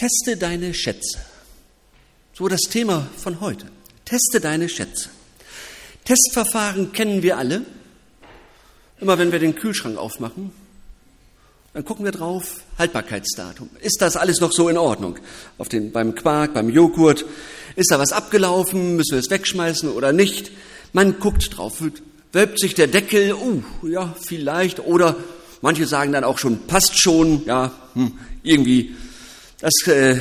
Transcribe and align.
Teste 0.00 0.38
deine 0.38 0.72
Schätze. 0.72 1.18
So 2.32 2.48
das 2.48 2.62
Thema 2.70 3.06
von 3.18 3.42
heute. 3.42 3.66
Teste 4.06 4.40
deine 4.40 4.70
Schätze. 4.70 5.10
Testverfahren 6.06 6.92
kennen 6.92 7.22
wir 7.22 7.36
alle. 7.36 7.66
Immer 8.98 9.18
wenn 9.18 9.30
wir 9.30 9.38
den 9.38 9.54
Kühlschrank 9.54 9.98
aufmachen, 9.98 10.52
dann 11.74 11.84
gucken 11.84 12.06
wir 12.06 12.12
drauf, 12.12 12.62
Haltbarkeitsdatum. 12.78 13.68
Ist 13.82 14.00
das 14.00 14.16
alles 14.16 14.40
noch 14.40 14.52
so 14.52 14.70
in 14.70 14.78
Ordnung? 14.78 15.18
Auf 15.58 15.68
den, 15.68 15.92
beim 15.92 16.14
Quark, 16.14 16.54
beim 16.54 16.70
Joghurt. 16.70 17.26
Ist 17.76 17.90
da 17.90 17.98
was 17.98 18.12
abgelaufen? 18.12 18.96
Müssen 18.96 19.12
wir 19.12 19.18
es 19.18 19.28
wegschmeißen 19.28 19.90
oder 19.90 20.14
nicht? 20.14 20.50
Man 20.94 21.20
guckt 21.20 21.58
drauf. 21.58 21.84
Wölbt 22.32 22.58
sich 22.58 22.74
der 22.74 22.86
Deckel? 22.86 23.34
Uh, 23.34 23.62
ja, 23.86 24.16
vielleicht. 24.18 24.80
Oder 24.80 25.16
manche 25.60 25.84
sagen 25.84 26.12
dann 26.12 26.24
auch 26.24 26.38
schon, 26.38 26.66
passt 26.66 26.98
schon. 26.98 27.44
Ja, 27.44 27.72
hm, 27.92 28.18
irgendwie. 28.42 28.94
Das 29.60 29.72
äh, 29.86 30.18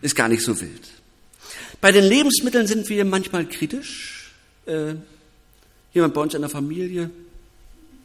ist 0.00 0.14
gar 0.14 0.28
nicht 0.28 0.42
so 0.42 0.60
wild. 0.60 0.88
Bei 1.80 1.92
den 1.92 2.04
Lebensmitteln 2.04 2.66
sind 2.66 2.88
wir 2.88 3.04
manchmal 3.04 3.46
kritisch. 3.46 4.32
Äh, 4.66 4.94
jemand 5.92 6.14
bei 6.14 6.20
uns 6.20 6.34
in 6.34 6.40
der 6.40 6.50
Familie, 6.50 7.10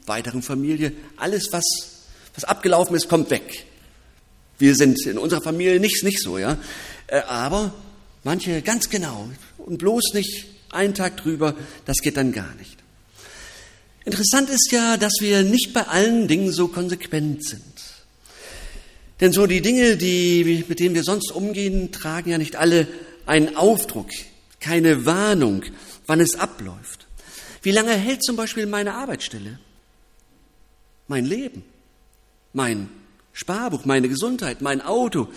weiteren 0.05 0.41
Familie, 0.41 0.94
alles, 1.16 1.52
was 1.52 1.98
was 2.38 2.44
abgelaufen 2.44 2.95
ist, 2.95 3.09
kommt 3.09 3.31
weg. 3.31 3.66
Wir 4.59 4.76
sind 4.76 5.04
in 5.08 5.17
unserer 5.17 5.41
Familie 5.41 5.80
nicht, 5.80 6.04
nicht 6.04 6.22
so, 6.22 6.38
ja. 6.38 6.58
Äh, 7.08 7.22
aber 7.22 7.73
manche 8.23 8.62
ganz 8.62 8.89
genau 8.89 9.28
und 9.58 9.80
bloß 9.80 10.14
nicht 10.14 10.45
einen 10.70 10.94
Tag 10.94 11.17
drüber, 11.17 11.55
das 11.86 11.98
geht 11.98 12.16
dann 12.16 12.31
gar 12.31 12.53
nicht. 12.55 12.78
Interessant 14.05 14.50
ist 14.52 14.72
ja, 14.72 14.98
dass 14.98 15.14
wir 15.20 15.42
nicht 15.42 15.73
bei 15.73 15.84
allen 15.84 16.28
Dingen 16.28 16.52
so 16.52 16.67
konsequent 16.67 17.44
sind. 17.44 17.64
Denn 19.20 19.31
so 19.31 19.48
die 19.48 19.62
Dinge, 19.62 19.98
die, 19.98 20.66
mit 20.67 20.80
denen 20.80 20.95
wir 20.95 21.03
sonst 21.03 21.31
umgehen, 21.31 21.91
tragen 21.91 22.30
ja 22.30 22.38
nicht 22.38 22.55
alle 22.55 22.88
einen 23.25 23.55
Aufdruck, 23.55 24.09
keine 24.59 25.05
Warnung, 25.05 25.64
wann 26.05 26.19
es 26.19 26.36
abläuft. 26.36 27.08
Wie 27.61 27.72
lange 27.72 27.94
hält 27.94 28.23
zum 28.23 28.36
Beispiel 28.36 28.66
meine 28.67 28.94
Arbeitsstelle? 28.94 29.59
Mein 31.08 31.25
Leben? 31.25 31.64
mein 32.58 32.89
Sparbuch, 33.33 33.86
meine 33.86 34.09
Gesundheit, 34.09 34.61
mein 34.61 34.81
Auto, 34.81 35.30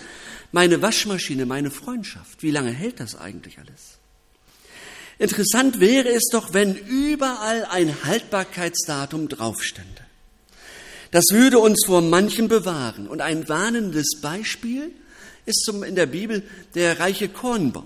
meine 0.51 0.81
Waschmaschine, 0.81 1.45
meine 1.45 1.71
Freundschaft. 1.71 2.43
Wie 2.43 2.51
lange 2.51 2.71
hält 2.71 2.99
das 2.99 3.15
eigentlich 3.15 3.59
alles? 3.59 3.99
Interessant 5.19 5.79
wäre 5.79 6.09
es 6.09 6.23
doch, 6.31 6.53
wenn 6.53 6.75
überall 6.75 7.65
ein 7.65 7.95
Haltbarkeitsdatum 8.03 9.29
draufstände. 9.29 10.01
Das 11.11 11.25
würde 11.31 11.59
uns 11.59 11.83
vor 11.85 12.01
manchem 12.01 12.47
bewahren. 12.47 13.07
Und 13.07 13.21
ein 13.21 13.47
warnendes 13.49 14.19
Beispiel 14.21 14.91
ist 15.45 15.63
zum, 15.65 15.83
in 15.83 15.95
der 15.95 16.05
Bibel 16.05 16.43
der 16.73 16.99
reiche 16.99 17.27
Kornbauer. 17.27 17.85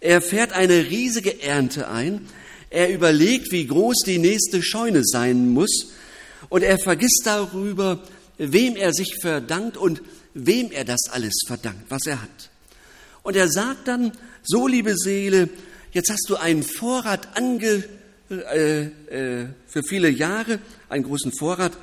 Er 0.00 0.20
fährt 0.22 0.52
eine 0.52 0.90
riesige 0.90 1.42
Ernte 1.42 1.88
ein. 1.88 2.26
Er 2.70 2.92
überlegt, 2.92 3.52
wie 3.52 3.66
groß 3.66 4.02
die 4.06 4.18
nächste 4.18 4.62
Scheune 4.62 5.02
sein 5.04 5.48
muss. 5.48 5.92
Und 6.48 6.62
er 6.62 6.78
vergisst 6.78 7.22
darüber, 7.24 8.02
wem 8.38 8.76
er 8.76 8.92
sich 8.92 9.16
verdankt 9.20 9.76
und 9.76 10.02
wem 10.34 10.70
er 10.70 10.84
das 10.84 11.08
alles 11.10 11.34
verdankt, 11.46 11.84
was 11.90 12.06
er 12.06 12.22
hat. 12.22 12.50
Und 13.22 13.36
er 13.36 13.48
sagt 13.48 13.88
dann, 13.88 14.12
so 14.42 14.66
liebe 14.66 14.96
Seele, 14.96 15.48
jetzt 15.92 16.10
hast 16.10 16.28
du 16.28 16.36
einen 16.36 16.62
Vorrat 16.62 17.36
ange, 17.36 17.84
äh, 18.30 18.82
äh, 18.82 19.48
für 19.66 19.82
viele 19.82 20.08
Jahre, 20.08 20.60
einen 20.88 21.04
großen 21.04 21.32
Vorrat, 21.38 21.76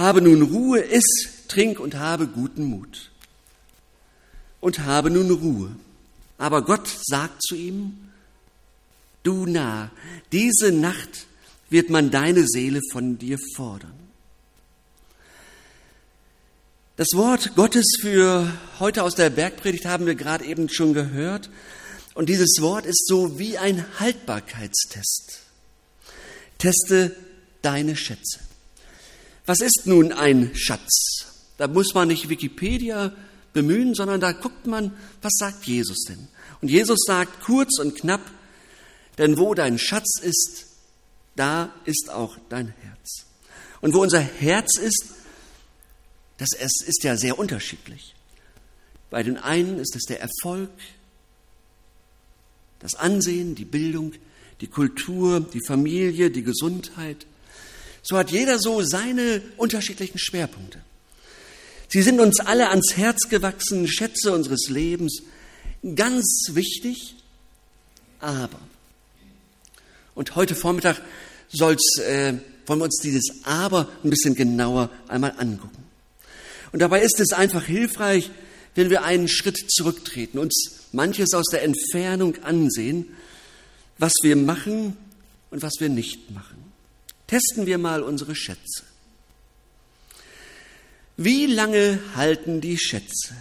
habe 0.00 0.22
nun 0.22 0.42
Ruhe, 0.42 0.80
iss, 0.80 1.46
trink 1.46 1.78
und 1.78 1.94
habe 1.94 2.26
guten 2.26 2.64
Mut. 2.64 3.10
Und 4.60 4.80
habe 4.80 5.10
nun 5.10 5.30
Ruhe. 5.30 5.76
Aber 6.38 6.62
Gott 6.64 6.88
sagt 7.04 7.42
zu 7.42 7.54
ihm, 7.54 7.98
du 9.22 9.46
nah, 9.46 9.90
diese 10.32 10.72
Nacht 10.72 11.26
wird 11.68 11.90
man 11.90 12.10
deine 12.10 12.46
Seele 12.46 12.80
von 12.90 13.18
dir 13.18 13.38
fordern. 13.54 13.92
Das 16.96 17.08
Wort 17.14 17.54
Gottes 17.54 17.86
für 18.00 18.52
heute 18.78 19.02
aus 19.02 19.14
der 19.14 19.30
Bergpredigt 19.30 19.86
haben 19.86 20.06
wir 20.06 20.14
gerade 20.14 20.44
eben 20.44 20.68
schon 20.68 20.92
gehört. 20.92 21.50
Und 22.14 22.28
dieses 22.28 22.58
Wort 22.60 22.84
ist 22.84 23.06
so 23.06 23.38
wie 23.38 23.56
ein 23.56 23.84
Haltbarkeitstest. 23.98 25.40
Teste 26.58 27.14
deine 27.62 27.96
Schätze. 27.96 28.49
Was 29.50 29.58
ist 29.58 29.82
nun 29.86 30.12
ein 30.12 30.54
Schatz? 30.54 31.26
Da 31.56 31.66
muss 31.66 31.92
man 31.92 32.06
nicht 32.06 32.28
Wikipedia 32.28 33.12
bemühen, 33.52 33.96
sondern 33.96 34.20
da 34.20 34.30
guckt 34.30 34.68
man, 34.68 34.96
was 35.22 35.32
sagt 35.40 35.64
Jesus 35.64 36.04
denn? 36.08 36.28
Und 36.60 36.68
Jesus 36.68 37.00
sagt 37.04 37.42
kurz 37.42 37.80
und 37.80 37.96
knapp, 37.96 38.20
denn 39.18 39.38
wo 39.38 39.52
dein 39.54 39.76
Schatz 39.76 40.20
ist, 40.22 40.66
da 41.34 41.74
ist 41.84 42.10
auch 42.10 42.38
dein 42.48 42.68
Herz. 42.68 43.26
Und 43.80 43.92
wo 43.92 44.02
unser 44.02 44.20
Herz 44.20 44.78
ist, 44.78 45.06
das 46.38 46.50
ist 46.52 47.02
ja 47.02 47.16
sehr 47.16 47.36
unterschiedlich. 47.36 48.14
Bei 49.10 49.24
den 49.24 49.36
einen 49.36 49.80
ist 49.80 49.96
es 49.96 50.04
der 50.04 50.20
Erfolg, 50.20 50.70
das 52.78 52.94
Ansehen, 52.94 53.56
die 53.56 53.64
Bildung, 53.64 54.12
die 54.60 54.68
Kultur, 54.68 55.40
die 55.40 55.66
Familie, 55.66 56.30
die 56.30 56.44
Gesundheit. 56.44 57.26
So 58.02 58.16
hat 58.16 58.30
jeder 58.30 58.58
so 58.58 58.82
seine 58.82 59.42
unterschiedlichen 59.56 60.18
Schwerpunkte. 60.18 60.80
Sie 61.88 62.02
sind 62.02 62.20
uns 62.20 62.40
alle 62.40 62.68
ans 62.70 62.96
Herz 62.96 63.28
gewachsen, 63.28 63.88
Schätze 63.88 64.32
unseres 64.32 64.68
Lebens. 64.68 65.22
Ganz 65.96 66.50
wichtig, 66.52 67.16
aber. 68.20 68.60
Und 70.14 70.36
heute 70.36 70.54
Vormittag 70.54 71.00
soll's, 71.48 71.98
äh, 71.98 72.34
wollen 72.66 72.80
wir 72.80 72.84
uns 72.84 73.00
dieses 73.02 73.44
Aber 73.44 73.88
ein 74.04 74.10
bisschen 74.10 74.34
genauer 74.34 74.90
einmal 75.08 75.34
angucken. 75.38 75.84
Und 76.72 76.80
dabei 76.80 77.02
ist 77.02 77.18
es 77.18 77.32
einfach 77.32 77.64
hilfreich, 77.64 78.30
wenn 78.74 78.90
wir 78.90 79.02
einen 79.02 79.26
Schritt 79.26 79.58
zurücktreten, 79.70 80.38
uns 80.38 80.86
manches 80.92 81.34
aus 81.34 81.46
der 81.50 81.62
Entfernung 81.62 82.42
ansehen, 82.44 83.08
was 83.98 84.12
wir 84.22 84.36
machen 84.36 84.96
und 85.50 85.62
was 85.62 85.74
wir 85.80 85.88
nicht 85.88 86.30
machen. 86.30 86.59
Testen 87.30 87.64
wir 87.64 87.78
mal 87.78 88.02
unsere 88.02 88.34
Schätze. 88.34 88.82
Wie 91.16 91.46
lange 91.46 92.00
halten 92.16 92.60
die 92.60 92.76
Schätze? 92.76 93.36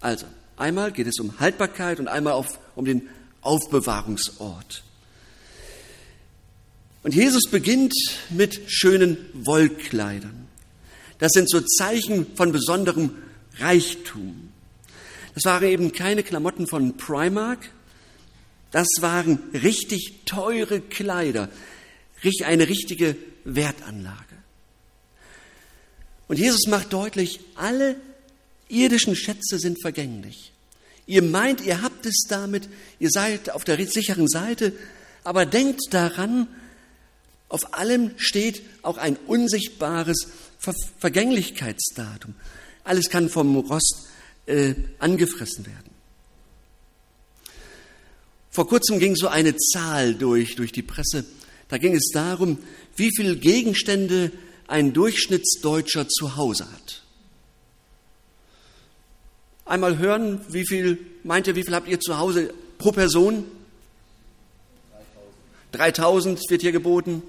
Also, 0.00 0.26
einmal 0.56 0.92
geht 0.92 1.08
es 1.08 1.18
um 1.18 1.40
Haltbarkeit 1.40 1.98
und 1.98 2.06
einmal 2.06 2.34
auf, 2.34 2.60
um 2.76 2.84
den 2.84 3.08
Aufbewahrungsort. 3.40 4.84
Und 7.02 7.12
Jesus 7.12 7.50
beginnt 7.50 7.92
mit 8.30 8.60
schönen 8.70 9.18
Wollkleidern. 9.32 10.46
Das 11.18 11.32
sind 11.32 11.50
so 11.50 11.60
Zeichen 11.60 12.36
von 12.36 12.52
besonderem 12.52 13.16
Reichtum. 13.58 14.52
Das 15.34 15.44
waren 15.44 15.64
eben 15.64 15.90
keine 15.90 16.22
Klamotten 16.22 16.68
von 16.68 16.96
Primark, 16.96 17.68
das 18.70 18.86
waren 19.00 19.40
richtig 19.54 20.20
teure 20.24 20.80
Kleider, 20.80 21.48
eine 22.44 22.68
richtige 22.68 23.16
Wertanlage. 23.44 24.36
Und 26.28 26.38
Jesus 26.38 26.66
macht 26.66 26.92
deutlich, 26.92 27.40
alle 27.54 27.96
irdischen 28.68 29.16
Schätze 29.16 29.58
sind 29.58 29.80
vergänglich. 29.80 30.52
Ihr 31.06 31.22
meint, 31.22 31.62
ihr 31.62 31.80
habt 31.80 32.04
es 32.04 32.26
damit, 32.28 32.68
ihr 32.98 33.10
seid 33.10 33.50
auf 33.50 33.64
der 33.64 33.84
sicheren 33.86 34.28
Seite, 34.28 34.74
aber 35.24 35.46
denkt 35.46 35.80
daran, 35.90 36.46
auf 37.48 37.72
allem 37.72 38.10
steht 38.18 38.62
auch 38.82 38.98
ein 38.98 39.16
unsichtbares 39.16 40.28
Ver 40.58 40.74
Vergänglichkeitsdatum. 40.98 42.34
Alles 42.84 43.08
kann 43.08 43.30
vom 43.30 43.56
Rost 43.56 44.08
äh, 44.46 44.74
angefressen 44.98 45.64
werden. 45.64 45.90
Vor 48.50 48.68
kurzem 48.68 48.98
ging 48.98 49.14
so 49.14 49.28
eine 49.28 49.56
Zahl 49.56 50.14
durch, 50.14 50.56
durch 50.56 50.72
die 50.72 50.82
Presse. 50.82 51.24
Da 51.68 51.78
ging 51.78 51.94
es 51.94 52.10
darum, 52.12 52.58
wie 52.96 53.10
viele 53.14 53.36
Gegenstände 53.36 54.32
ein 54.66 54.92
Durchschnittsdeutscher 54.92 56.08
zu 56.08 56.36
Hause 56.36 56.66
hat. 56.70 57.02
Einmal 59.64 59.98
hören, 59.98 60.40
wie 60.48 60.66
viel, 60.66 60.98
meint 61.24 61.46
ihr, 61.46 61.54
wie 61.54 61.62
viel 61.62 61.74
habt 61.74 61.88
ihr 61.88 62.00
zu 62.00 62.18
Hause 62.18 62.54
pro 62.78 62.90
Person? 62.90 63.44
3000 65.72 66.40
wird 66.48 66.62
hier 66.62 66.72
geboten. 66.72 67.22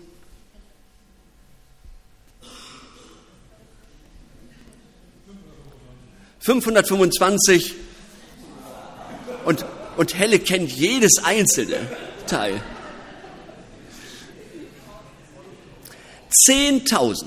525 6.40 7.76
und, 9.46 9.66
und 9.98 10.16
Helle 10.16 10.40
kennt 10.40 10.72
jedes 10.72 11.22
einzelne 11.24 11.78
Teil. 12.26 12.62
10.000. 16.48 17.26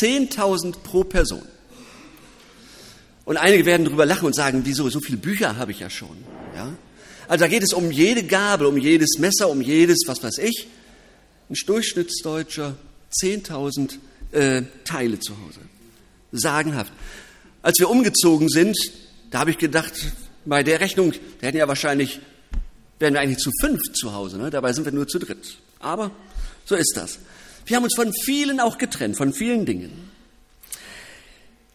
10.000 0.00 0.74
pro 0.82 1.04
Person. 1.04 1.42
Und 3.24 3.36
einige 3.36 3.64
werden 3.66 3.84
darüber 3.84 4.06
lachen 4.06 4.26
und 4.26 4.34
sagen, 4.34 4.62
wieso, 4.64 4.88
so 4.88 5.00
viele 5.00 5.18
Bücher 5.18 5.56
habe 5.56 5.72
ich 5.72 5.80
ja 5.80 5.90
schon. 5.90 6.16
Ja? 6.54 6.72
Also 7.28 7.44
da 7.44 7.48
geht 7.48 7.62
es 7.62 7.72
um 7.72 7.90
jede 7.90 8.24
Gabel, 8.24 8.66
um 8.66 8.76
jedes 8.76 9.18
Messer, 9.18 9.48
um 9.48 9.60
jedes, 9.60 10.00
was 10.06 10.22
weiß 10.22 10.38
ich. 10.38 10.66
Ein 11.48 11.54
Durchschnittsdeutscher 11.66 12.76
10.000 13.22 13.98
äh, 14.32 14.62
Teile 14.84 15.20
zu 15.20 15.34
Hause. 15.34 15.60
Sagenhaft. 16.32 16.92
Als 17.62 17.78
wir 17.78 17.88
umgezogen 17.88 18.48
sind, 18.48 18.76
da 19.30 19.40
habe 19.40 19.50
ich 19.50 19.58
gedacht, 19.58 19.92
bei 20.44 20.62
der 20.62 20.80
Rechnung, 20.80 21.12
da 21.40 21.46
hätten 21.46 21.58
ja 21.58 21.68
wahrscheinlich, 21.68 22.20
wären 22.98 23.14
wir 23.14 23.20
eigentlich 23.20 23.38
zu 23.38 23.50
fünf 23.60 23.80
zu 23.92 24.12
Hause. 24.12 24.38
Ne? 24.38 24.50
Dabei 24.50 24.72
sind 24.72 24.84
wir 24.84 24.92
nur 24.92 25.06
zu 25.06 25.18
dritt. 25.18 25.58
Aber 25.78 26.10
so 26.64 26.74
ist 26.74 26.96
das. 26.96 27.18
Wir 27.66 27.76
haben 27.76 27.84
uns 27.84 27.94
von 27.94 28.12
vielen 28.12 28.60
auch 28.60 28.78
getrennt, 28.78 29.16
von 29.16 29.32
vielen 29.32 29.66
Dingen. 29.66 30.10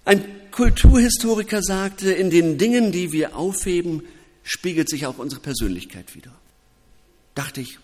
Ein 0.05 0.23
Kulturhistoriker 0.51 1.61
sagte, 1.61 2.11
in 2.11 2.29
den 2.29 2.57
Dingen, 2.57 2.91
die 2.91 3.11
wir 3.11 3.35
aufheben, 3.35 4.03
spiegelt 4.43 4.89
sich 4.89 5.05
auch 5.05 5.17
unsere 5.17 5.41
Persönlichkeit 5.41 6.15
wieder. 6.15 6.31
Dachte 7.35 7.61
ich, 7.61 7.77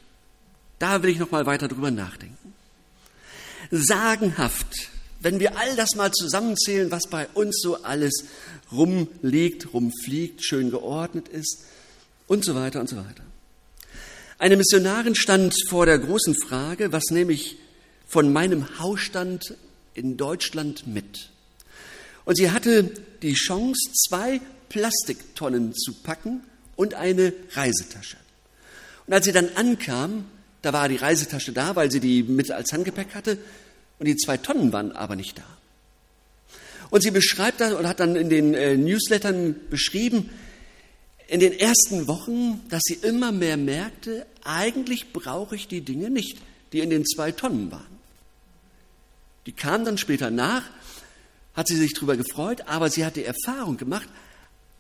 da 0.79 1.03
will 1.03 1.09
ich 1.09 1.19
noch 1.19 1.31
mal 1.31 1.45
weiter 1.45 1.67
drüber 1.67 1.91
nachdenken. 1.91 2.53
Sagenhaft, 3.71 4.89
wenn 5.19 5.39
wir 5.39 5.57
all 5.57 5.75
das 5.75 5.95
mal 5.95 6.11
zusammenzählen, 6.11 6.91
was 6.91 7.07
bei 7.07 7.27
uns 7.33 7.61
so 7.61 7.83
alles 7.83 8.25
rumliegt, 8.71 9.73
rumfliegt, 9.73 10.43
schön 10.43 10.71
geordnet 10.71 11.27
ist 11.27 11.65
und 12.27 12.43
so 12.43 12.55
weiter 12.55 12.79
und 12.79 12.89
so 12.89 12.97
weiter. 12.97 13.23
Eine 14.43 14.57
Missionarin 14.57 15.15
stand 15.15 15.55
vor 15.69 15.85
der 15.85 15.97
großen 15.97 16.35
Frage, 16.35 16.91
was 16.91 17.11
nehme 17.11 17.31
ich 17.31 17.55
von 18.05 18.33
meinem 18.33 18.77
Hausstand 18.77 19.55
in 19.93 20.17
Deutschland 20.17 20.85
mit? 20.85 21.29
Und 22.25 22.35
sie 22.35 22.51
hatte 22.51 22.91
die 23.21 23.35
Chance, 23.35 23.79
zwei 24.09 24.41
Plastiktonnen 24.67 25.73
zu 25.73 25.93
packen 25.93 26.41
und 26.75 26.93
eine 26.93 27.31
Reisetasche. 27.53 28.17
Und 29.07 29.13
als 29.13 29.23
sie 29.23 29.31
dann 29.31 29.47
ankam, 29.55 30.25
da 30.61 30.73
war 30.73 30.89
die 30.89 30.97
Reisetasche 30.97 31.53
da, 31.53 31.77
weil 31.77 31.89
sie 31.89 32.01
die 32.01 32.21
mit 32.23 32.51
als 32.51 32.73
Handgepäck 32.73 33.15
hatte, 33.15 33.37
und 33.97 34.09
die 34.09 34.17
zwei 34.17 34.35
Tonnen 34.35 34.73
waren 34.73 34.91
aber 34.91 35.15
nicht 35.15 35.37
da. 35.37 35.45
Und 36.89 37.01
sie 37.01 37.11
beschreibt 37.11 37.61
das 37.61 37.71
und 37.71 37.87
hat 37.87 38.01
dann 38.01 38.17
in 38.17 38.29
den 38.29 38.53
äh, 38.55 38.75
Newslettern 38.75 39.55
beschrieben, 39.69 40.31
in 41.33 41.39
den 41.39 41.59
ersten 41.59 42.05
Wochen, 42.07 42.61
dass 42.69 42.83
sie 42.85 42.93
immer 42.93 43.31
mehr 43.31 43.57
merkte, 43.57 44.27
eigentlich 44.43 45.13
brauche 45.13 45.55
ich 45.55 45.67
die 45.67 45.81
Dinge 45.81 46.11
nicht, 46.11 46.37
die 46.71 46.79
in 46.79 46.91
den 46.91 47.03
zwei 47.07 47.31
Tonnen 47.31 47.71
waren. 47.71 47.97
Die 49.47 49.51
kamen 49.51 49.83
dann 49.83 49.97
später 49.97 50.29
nach, 50.29 50.61
hat 51.55 51.67
sie 51.67 51.75
sich 51.75 51.93
darüber 51.93 52.17
gefreut, 52.17 52.67
aber 52.67 52.91
sie 52.91 53.03
hat 53.03 53.15
die 53.15 53.23
Erfahrung 53.23 53.77
gemacht, 53.77 54.07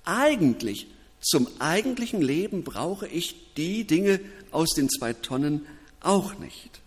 eigentlich 0.05 0.85
zum 1.21 1.47
eigentlichen 1.57 2.21
Leben 2.21 2.63
brauche 2.63 3.07
ich 3.07 3.35
die 3.57 3.85
Dinge 3.85 4.19
aus 4.51 4.75
den 4.75 4.91
zwei 4.91 5.13
Tonnen 5.13 5.65
auch 6.01 6.37
nicht. 6.37 6.81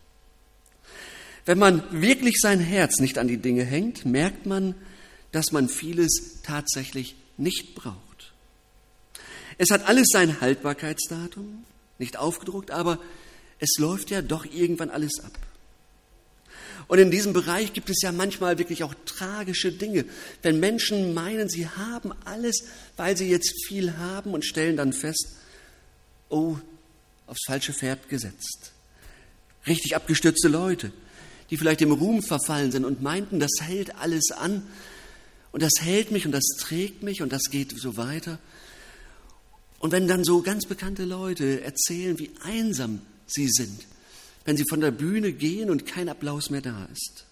Wenn 1.45 1.59
man 1.59 1.83
wirklich 1.91 2.37
sein 2.41 2.61
Herz 2.61 3.01
nicht 3.01 3.19
an 3.19 3.27
die 3.27 3.39
Dinge 3.39 3.65
hängt, 3.65 4.05
merkt 4.05 4.47
man, 4.47 4.77
dass 5.33 5.51
man 5.51 5.69
vieles 5.69 6.41
tatsächlich 6.45 7.17
nicht 7.37 7.75
braucht. 7.75 8.06
Es 9.59 9.71
hat 9.71 9.87
alles 9.87 10.09
sein 10.13 10.41
Haltbarkeitsdatum, 10.41 11.65
nicht 11.99 12.17
aufgedruckt, 12.17 12.71
aber 12.71 12.99
es 13.59 13.79
läuft 13.79 14.11
ja 14.11 14.23
doch 14.23 14.45
irgendwann 14.45 14.91
alles 14.91 15.21
ab. 15.25 15.33
Und 16.89 16.99
in 16.99 17.11
diesem 17.11 17.33
Bereich 17.33 17.73
gibt 17.73 17.91
es 17.91 18.01
ja 18.03 18.13
manchmal 18.13 18.59
wirklich 18.59 18.85
auch 18.85 18.95
tragische 19.07 19.73
Dinge, 19.73 20.05
wenn 20.43 20.61
Menschen 20.61 21.15
meinen, 21.15 21.49
sie 21.49 21.69
haben 21.69 22.13
alles, 22.25 22.65
weil 22.97 23.17
sie 23.17 23.29
jetzt 23.29 23.67
viel 23.67 23.97
haben 23.97 24.35
und 24.35 24.45
stellen 24.45 24.77
dann 24.77 24.93
fest, 24.93 25.37
oh, 26.29 26.57
aufs 27.27 27.45
falsche 27.47 27.73
Pferd 27.73 28.09
gesetzt. 28.09 28.73
Richtig 29.67 29.97
abgestürzte 29.97 30.47
Leute, 30.47 30.93
die 31.51 31.57
vielleicht 31.57 31.83
im 31.83 31.91
Ruhm 31.91 32.23
verfallen 32.23 32.71
sind 32.71 32.85
und 32.85 33.03
meinten, 33.03 33.41
das 33.41 33.51
hält 33.61 33.97
alles 33.97 34.31
an 34.31 34.63
und 35.51 35.63
das 35.63 35.73
hält 35.81 36.13
mich 36.13 36.25
und 36.25 36.33
das 36.33 36.45
trägt 36.61 37.03
mich 37.03 37.21
und 37.21 37.33
das 37.33 37.51
geht 37.51 37.77
so 37.77 37.97
weiter. 37.97 38.39
Und 39.79 39.93
wenn 39.93 40.09
dann 40.09 40.25
so 40.25 40.43
ganz 40.43 40.67
bekannte 40.67 41.05
Leute 41.05 41.63
erzählen, 41.63 42.19
wie 42.19 42.31
einsam 42.43 43.03
sie 43.27 43.49
sind, 43.49 43.87
wenn 44.45 44.57
sie 44.57 44.65
von 44.69 44.81
der 44.81 44.91
Bühne 44.91 45.33
gehen 45.33 45.71
und 45.71 45.87
kein 45.87 46.09
Applaus 46.09 46.51
mehr 46.51 46.63
da 46.63 46.89
ist. 46.93 47.27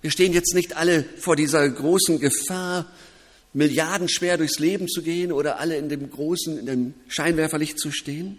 Wir 0.00 0.10
stehen 0.10 0.32
jetzt 0.32 0.54
nicht 0.54 0.76
alle 0.76 1.04
vor 1.18 1.36
dieser 1.36 1.68
großen 1.68 2.20
Gefahr, 2.20 2.86
milliardenschwer 3.52 4.36
durchs 4.36 4.58
Leben 4.58 4.88
zu 4.88 5.02
gehen 5.02 5.32
oder 5.32 5.58
alle 5.58 5.76
in 5.76 5.88
dem 5.88 6.10
großen, 6.10 6.58
in 6.58 6.66
dem 6.66 6.94
Scheinwerferlicht 7.08 7.78
zu 7.78 7.90
stehen. 7.90 8.38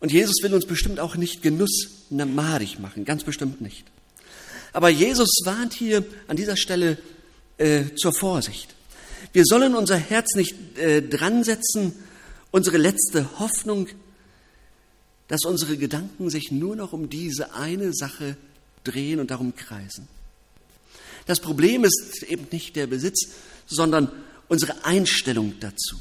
Und 0.00 0.12
Jesus 0.12 0.36
will 0.42 0.54
uns 0.54 0.66
bestimmt 0.66 1.00
auch 1.00 1.16
nicht 1.16 1.42
Genuss 1.42 2.06
madig 2.10 2.78
machen, 2.78 3.04
ganz 3.04 3.24
bestimmt 3.24 3.60
nicht. 3.60 3.84
Aber 4.72 4.88
Jesus 4.88 5.28
warnt 5.44 5.72
hier 5.72 6.04
an 6.28 6.36
dieser 6.36 6.56
Stelle 6.56 6.98
äh, 7.58 7.84
zur 7.96 8.12
Vorsicht. 8.12 8.74
Wir 9.32 9.44
sollen 9.44 9.74
unser 9.74 9.96
Herz 9.96 10.34
nicht 10.34 10.78
äh, 10.78 11.02
dran 11.02 11.44
setzen, 11.44 11.92
unsere 12.50 12.78
letzte 12.78 13.38
Hoffnung 13.38 13.88
dass 15.28 15.44
unsere 15.44 15.76
Gedanken 15.76 16.30
sich 16.30 16.50
nur 16.50 16.74
noch 16.74 16.92
um 16.92 17.08
diese 17.08 17.54
eine 17.54 17.92
Sache 17.92 18.36
drehen 18.82 19.20
und 19.20 19.30
darum 19.30 19.54
kreisen. 19.54 20.08
Das 21.26 21.40
Problem 21.40 21.84
ist 21.84 22.22
eben 22.26 22.46
nicht 22.50 22.74
der 22.74 22.86
Besitz, 22.86 23.28
sondern 23.66 24.10
unsere 24.48 24.86
Einstellung 24.86 25.54
dazu. 25.60 25.96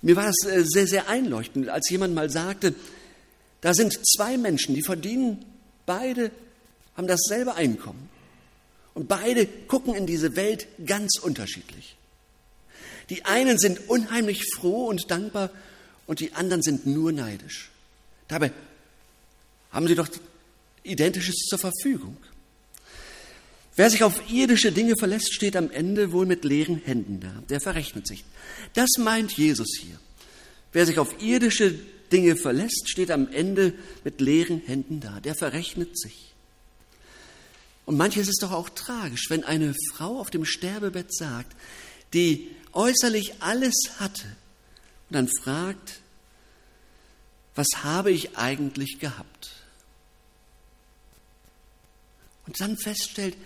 Mir 0.00 0.14
war 0.14 0.28
es 0.28 0.46
äh, 0.46 0.64
sehr, 0.64 0.86
sehr 0.86 1.08
einleuchtend, 1.08 1.68
als 1.68 1.90
jemand 1.90 2.14
mal 2.14 2.30
sagte, 2.30 2.74
da 3.60 3.74
sind 3.74 3.98
zwei 4.06 4.36
Menschen, 4.38 4.74
die 4.74 4.82
verdienen, 4.82 5.44
beide 5.86 6.30
haben 6.96 7.08
dasselbe 7.08 7.54
Einkommen. 7.54 8.08
Und 8.94 9.08
beide 9.08 9.46
gucken 9.46 9.94
in 9.94 10.06
diese 10.06 10.36
Welt 10.36 10.66
ganz 10.84 11.18
unterschiedlich. 11.18 11.96
Die 13.10 13.24
einen 13.24 13.58
sind 13.58 13.88
unheimlich 13.88 14.44
froh 14.54 14.86
und 14.86 15.10
dankbar 15.10 15.50
und 16.06 16.20
die 16.20 16.32
anderen 16.34 16.62
sind 16.62 16.86
nur 16.86 17.12
neidisch. 17.12 17.70
Dabei 18.28 18.52
haben 19.70 19.88
sie 19.88 19.94
doch 19.94 20.08
Identisches 20.82 21.36
zur 21.48 21.58
Verfügung. 21.58 22.16
Wer 23.74 23.88
sich 23.88 24.02
auf 24.02 24.30
irdische 24.30 24.72
Dinge 24.72 24.96
verlässt, 24.98 25.32
steht 25.32 25.56
am 25.56 25.70
Ende 25.70 26.12
wohl 26.12 26.26
mit 26.26 26.44
leeren 26.44 26.82
Händen 26.84 27.20
da. 27.20 27.42
Der 27.48 27.60
verrechnet 27.60 28.06
sich. 28.06 28.24
Das 28.74 28.90
meint 28.98 29.32
Jesus 29.32 29.78
hier. 29.80 29.98
Wer 30.72 30.84
sich 30.86 30.98
auf 30.98 31.22
irdische 31.22 31.78
Dinge 32.10 32.36
verlässt, 32.36 32.90
steht 32.90 33.10
am 33.10 33.30
Ende 33.32 33.72
mit 34.04 34.20
leeren 34.20 34.60
Händen 34.66 35.00
da. 35.00 35.20
Der 35.20 35.34
verrechnet 35.34 35.98
sich. 35.98 36.31
Und 37.84 37.96
manches 37.96 38.28
ist 38.28 38.42
doch 38.42 38.52
auch 38.52 38.68
tragisch, 38.68 39.26
wenn 39.28 39.44
eine 39.44 39.74
Frau 39.92 40.20
auf 40.20 40.30
dem 40.30 40.44
Sterbebett 40.44 41.14
sagt, 41.14 41.56
die 42.14 42.50
äußerlich 42.72 43.42
alles 43.42 43.74
hatte, 43.98 44.26
und 45.08 45.16
dann 45.16 45.28
fragt, 45.42 46.00
was 47.54 47.68
habe 47.82 48.10
ich 48.10 48.38
eigentlich 48.38 48.98
gehabt? 48.98 49.50
Und 52.46 52.60
dann 52.60 52.76
feststellt, 52.76 53.36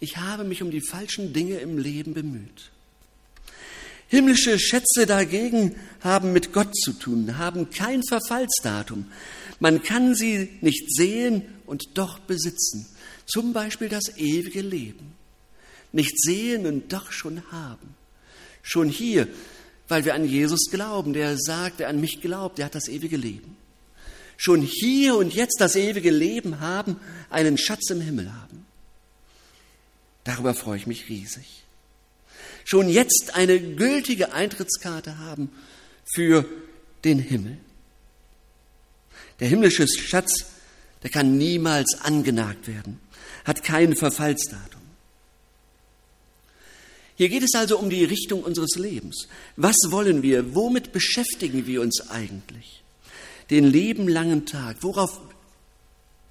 ich 0.00 0.16
habe 0.16 0.44
mich 0.44 0.62
um 0.62 0.70
die 0.70 0.80
falschen 0.80 1.32
Dinge 1.32 1.58
im 1.58 1.78
Leben 1.78 2.14
bemüht. 2.14 2.70
Himmlische 4.08 4.58
Schätze 4.58 5.04
dagegen 5.06 5.74
haben 6.00 6.32
mit 6.32 6.52
Gott 6.52 6.74
zu 6.76 6.92
tun, 6.92 7.38
haben 7.38 7.70
kein 7.70 8.02
Verfallsdatum. 8.04 9.10
Man 9.58 9.82
kann 9.82 10.14
sie 10.14 10.58
nicht 10.60 10.94
sehen 10.94 11.42
und 11.66 11.98
doch 11.98 12.20
besitzen. 12.20 12.86
Zum 13.26 13.52
Beispiel 13.52 13.88
das 13.88 14.16
ewige 14.16 14.62
Leben. 14.62 15.14
Nicht 15.92 16.20
sehen 16.20 16.66
und 16.66 16.92
doch 16.92 17.12
schon 17.12 17.42
haben. 17.50 17.94
Schon 18.62 18.88
hier 18.88 19.28
weil 19.88 20.04
wir 20.04 20.14
an 20.14 20.26
Jesus 20.26 20.70
glauben, 20.70 21.12
der 21.12 21.36
sagt, 21.38 21.78
wer 21.78 21.88
an 21.88 22.00
mich 22.00 22.20
glaubt, 22.20 22.58
der 22.58 22.66
hat 22.66 22.74
das 22.74 22.88
ewige 22.88 23.16
Leben. 23.16 23.56
Schon 24.36 24.60
hier 24.60 25.16
und 25.16 25.34
jetzt 25.34 25.60
das 25.60 25.76
ewige 25.76 26.10
Leben 26.10 26.60
haben, 26.60 27.00
einen 27.30 27.56
Schatz 27.56 27.90
im 27.90 28.00
Himmel 28.00 28.32
haben. 28.32 28.66
Darüber 30.24 30.54
freue 30.54 30.76
ich 30.76 30.86
mich 30.86 31.08
riesig. 31.08 31.64
Schon 32.64 32.88
jetzt 32.88 33.34
eine 33.34 33.60
gültige 33.60 34.32
Eintrittskarte 34.32 35.18
haben 35.18 35.50
für 36.04 36.44
den 37.04 37.20
Himmel. 37.20 37.58
Der 39.38 39.48
himmlische 39.48 39.86
Schatz, 39.86 40.46
der 41.02 41.10
kann 41.10 41.38
niemals 41.38 42.00
angenagt 42.00 42.66
werden, 42.66 43.00
hat 43.46 43.62
kein 43.62 43.96
Verfallsdatum. 43.96 44.82
Hier 47.16 47.30
geht 47.30 47.44
es 47.44 47.54
also 47.54 47.78
um 47.78 47.88
die 47.88 48.04
Richtung 48.04 48.42
unseres 48.42 48.76
Lebens. 48.76 49.28
Was 49.56 49.76
wollen 49.88 50.22
wir? 50.22 50.54
Womit 50.54 50.92
beschäftigen 50.92 51.66
wir 51.66 51.80
uns 51.80 52.10
eigentlich? 52.10 52.82
Den 53.48 53.64
lebenlangen 53.64 54.44
Tag. 54.44 54.78
Worauf 54.82 55.18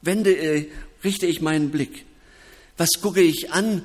wende, 0.01 0.37
äh, 0.37 0.67
richte 1.03 1.25
ich 1.25 1.41
meinen 1.41 1.71
Blick? 1.71 2.05
Was 2.77 3.01
gucke 3.01 3.21
ich 3.21 3.51
an? 3.51 3.83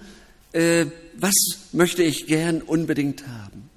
Äh, 0.53 0.87
was 1.17 1.35
möchte 1.73 2.03
ich 2.03 2.27
gern 2.27 2.61
unbedingt 2.61 3.27
haben? 3.27 3.71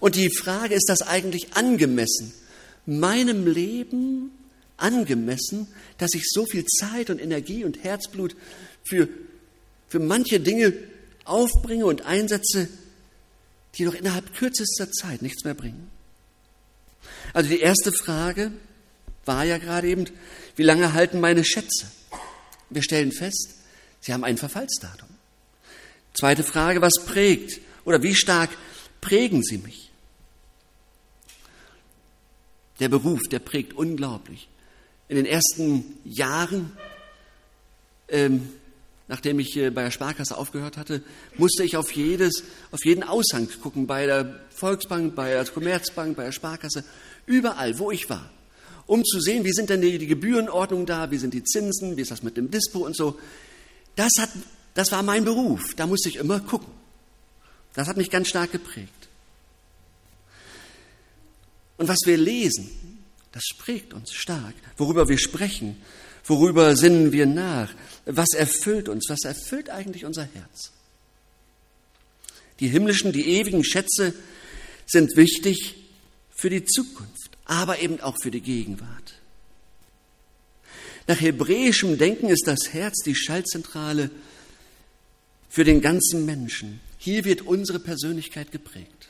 Und 0.00 0.14
die 0.14 0.30
Frage, 0.30 0.74
ist 0.74 0.88
das 0.88 1.02
eigentlich 1.02 1.54
angemessen? 1.54 2.32
Meinem 2.86 3.46
Leben 3.46 4.30
angemessen, 4.78 5.66
dass 5.98 6.14
ich 6.14 6.22
so 6.26 6.46
viel 6.46 6.64
Zeit 6.64 7.10
und 7.10 7.20
Energie 7.20 7.64
und 7.64 7.82
Herzblut 7.82 8.36
für, 8.84 9.08
für 9.88 9.98
manche 9.98 10.40
Dinge 10.40 10.72
aufbringe 11.24 11.86
und 11.86 12.02
einsetze, 12.02 12.68
die 13.74 13.84
doch 13.84 13.94
innerhalb 13.94 14.34
kürzester 14.34 14.90
Zeit 14.90 15.22
nichts 15.22 15.44
mehr 15.44 15.54
bringen? 15.54 15.90
Also 17.32 17.50
die 17.50 17.60
erste 17.60 17.92
Frage 17.92 18.52
war 19.24 19.44
ja 19.44 19.58
gerade 19.58 19.88
eben, 19.88 20.06
wie 20.56 20.62
lange 20.62 20.94
halten 20.94 21.20
meine 21.20 21.44
Schätze? 21.44 21.86
Wir 22.70 22.82
stellen 22.82 23.12
fest, 23.12 23.54
sie 24.00 24.12
haben 24.12 24.24
ein 24.24 24.38
Verfallsdatum. 24.38 25.08
Zweite 26.14 26.42
Frage, 26.42 26.80
was 26.80 26.94
prägt 27.06 27.60
oder 27.84 28.02
wie 28.02 28.14
stark 28.14 28.50
prägen 29.00 29.42
sie 29.42 29.58
mich? 29.58 29.90
Der 32.80 32.88
Beruf, 32.88 33.20
der 33.30 33.38
prägt 33.38 33.74
unglaublich. 33.74 34.48
In 35.08 35.16
den 35.16 35.26
ersten 35.26 35.98
Jahren, 36.04 36.76
ähm, 38.08 38.52
nachdem 39.08 39.38
ich 39.40 39.54
bei 39.54 39.82
der 39.82 39.90
Sparkasse 39.90 40.36
aufgehört 40.36 40.76
hatte, 40.76 41.02
musste 41.36 41.64
ich 41.64 41.76
auf 41.76 41.90
jedes, 41.92 42.44
auf 42.70 42.84
jeden 42.84 43.02
Aushang 43.02 43.48
gucken, 43.62 43.86
bei 43.86 44.06
der 44.06 44.40
Volksbank, 44.50 45.14
bei 45.14 45.30
der 45.30 45.44
Commerzbank, 45.46 46.16
bei 46.16 46.24
der 46.24 46.32
Sparkasse, 46.32 46.84
überall, 47.26 47.78
wo 47.78 47.90
ich 47.90 48.08
war, 48.08 48.30
um 48.86 49.04
zu 49.04 49.20
sehen, 49.20 49.44
wie 49.44 49.52
sind 49.52 49.70
denn 49.70 49.80
die, 49.80 49.98
die 49.98 50.06
Gebührenordnungen 50.06 50.86
da, 50.86 51.10
wie 51.10 51.18
sind 51.18 51.34
die 51.34 51.44
Zinsen, 51.44 51.96
wie 51.96 52.02
ist 52.02 52.10
das 52.10 52.22
mit 52.22 52.36
dem 52.36 52.50
Dispo 52.50 52.80
und 52.80 52.96
so. 52.96 53.18
Das 53.96 54.12
hat, 54.18 54.30
das 54.74 54.92
war 54.92 55.02
mein 55.02 55.24
Beruf, 55.24 55.74
da 55.74 55.86
musste 55.86 56.08
ich 56.08 56.16
immer 56.16 56.40
gucken. 56.40 56.72
Das 57.74 57.88
hat 57.88 57.96
mich 57.96 58.10
ganz 58.10 58.28
stark 58.28 58.52
geprägt. 58.52 59.08
Und 61.76 61.88
was 61.88 61.98
wir 62.04 62.16
lesen, 62.16 62.68
das 63.32 63.44
prägt 63.56 63.94
uns 63.94 64.12
stark. 64.12 64.54
Worüber 64.76 65.08
wir 65.08 65.18
sprechen, 65.18 65.76
worüber 66.24 66.76
sinnen 66.76 67.12
wir 67.12 67.26
nach, 67.26 67.70
was 68.08 68.30
erfüllt 68.34 68.88
uns, 68.88 69.06
was 69.08 69.24
erfüllt 69.24 69.70
eigentlich 69.70 70.04
unser 70.04 70.24
Herz. 70.24 70.72
Die 72.60 72.68
himmlischen, 72.68 73.12
die 73.12 73.28
ewigen 73.28 73.62
Schätze 73.62 74.14
sind 74.86 75.16
wichtig 75.16 75.76
für 76.34 76.50
die 76.50 76.64
Zukunft, 76.64 77.36
aber 77.44 77.80
eben 77.80 78.00
auch 78.00 78.16
für 78.20 78.30
die 78.30 78.40
Gegenwart. 78.40 79.20
Nach 81.06 81.20
hebräischem 81.20 81.98
Denken 81.98 82.28
ist 82.28 82.46
das 82.46 82.72
Herz 82.72 83.02
die 83.04 83.14
Schaltzentrale 83.14 84.10
für 85.48 85.64
den 85.64 85.80
ganzen 85.80 86.24
Menschen. 86.24 86.80
Hier 86.98 87.24
wird 87.24 87.42
unsere 87.42 87.78
Persönlichkeit 87.78 88.52
geprägt. 88.52 89.08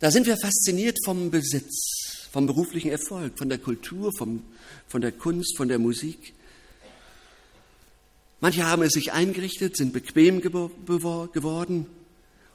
Da 0.00 0.10
sind 0.10 0.26
wir 0.26 0.36
fasziniert 0.36 0.96
vom 1.04 1.30
Besitz, 1.30 2.28
vom 2.30 2.46
beruflichen 2.46 2.90
Erfolg, 2.90 3.38
von 3.38 3.48
der 3.48 3.58
Kultur, 3.58 4.12
vom, 4.16 4.44
von 4.86 5.00
der 5.00 5.12
Kunst, 5.12 5.56
von 5.56 5.68
der 5.68 5.78
Musik. 5.78 6.34
Manche 8.40 8.64
haben 8.64 8.82
es 8.82 8.92
sich 8.92 9.12
eingerichtet, 9.12 9.76
sind 9.76 9.92
bequem 9.92 10.40
geworden 10.40 11.86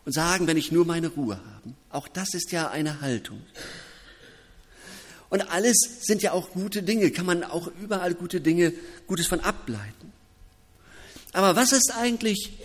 und 0.06 0.14
sagen, 0.14 0.48
wenn 0.48 0.58
ich 0.58 0.72
nur 0.72 0.86
meine 0.86 1.10
Ruhe 1.10 1.38
habe. 1.38 1.74
Auch 1.90 2.08
das 2.08 2.34
ist 2.34 2.52
ja 2.52 2.70
eine 2.70 3.02
Haltung. 3.02 3.42
Und 5.30 5.50
alles 5.52 5.76
sind 6.02 6.22
ja 6.22 6.32
auch 6.32 6.52
gute 6.52 6.84
Dinge, 6.84 7.12
kann 7.12 7.26
man 7.26 7.44
auch 7.44 7.68
überall 7.82 8.14
gute 8.14 8.40
Dinge, 8.40 8.74
Gutes 9.08 9.28
von 9.28 9.40
ableiten. 9.40 10.14
Aber 11.34 11.56
was 11.56 11.72
ist 11.72 11.92
eigentlich 11.98 12.60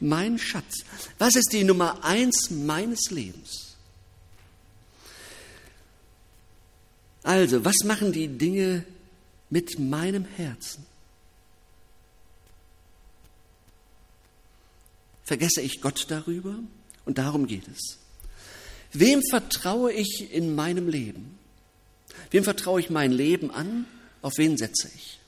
mein 0.00 0.38
Schatz? 0.38 0.84
Was 1.18 1.36
ist 1.36 1.52
die 1.52 1.64
Nummer 1.64 2.04
eins 2.04 2.50
meines 2.50 3.10
Lebens? 3.10 3.76
Also, 7.22 7.64
was 7.64 7.76
machen 7.84 8.12
die 8.12 8.28
Dinge 8.28 8.84
mit 9.48 9.78
meinem 9.78 10.24
Herzen? 10.24 10.84
Vergesse 15.24 15.60
ich 15.60 15.80
Gott 15.80 16.06
darüber? 16.08 16.58
Und 17.04 17.18
darum 17.18 17.46
geht 17.46 17.66
es. 17.68 17.98
Wem 18.92 19.22
vertraue 19.28 19.92
ich 19.92 20.32
in 20.32 20.54
meinem 20.54 20.88
Leben? 20.88 21.38
Wem 22.30 22.44
vertraue 22.44 22.80
ich 22.80 22.90
mein 22.90 23.12
Leben 23.12 23.50
an? 23.50 23.86
Auf 24.22 24.38
wen 24.38 24.56
setze 24.56 24.88
ich? 24.94 25.18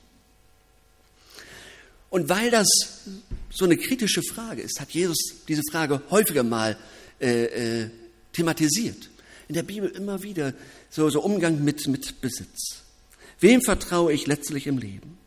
Und 2.11 2.29
weil 2.29 2.51
das 2.51 2.69
so 3.51 3.65
eine 3.65 3.77
kritische 3.77 4.23
Frage 4.23 4.63
ist, 4.63 4.81
hat 4.81 4.91
Jesus 4.91 5.19
diese 5.49 5.63
Frage 5.71 6.03
häufiger 6.11 6.45
mal 6.45 6.79
äh, 7.21 7.83
äh, 7.83 7.91
thematisiert. 8.33 9.11
In 9.49 9.55
der 9.55 9.63
Bibel 9.63 9.91
immer 9.91 10.23
wieder 10.23 10.55
so, 10.91 11.11
so 11.11 11.21
Umgang 11.21 11.63
mit, 11.63 11.87
mit 11.89 12.21
Besitz. 12.21 12.83
Wem 13.41 13.61
vertraue 13.63 14.13
ich 14.13 14.27
letztlich 14.27 14.67
im 14.67 14.79
Leben? 14.79 15.19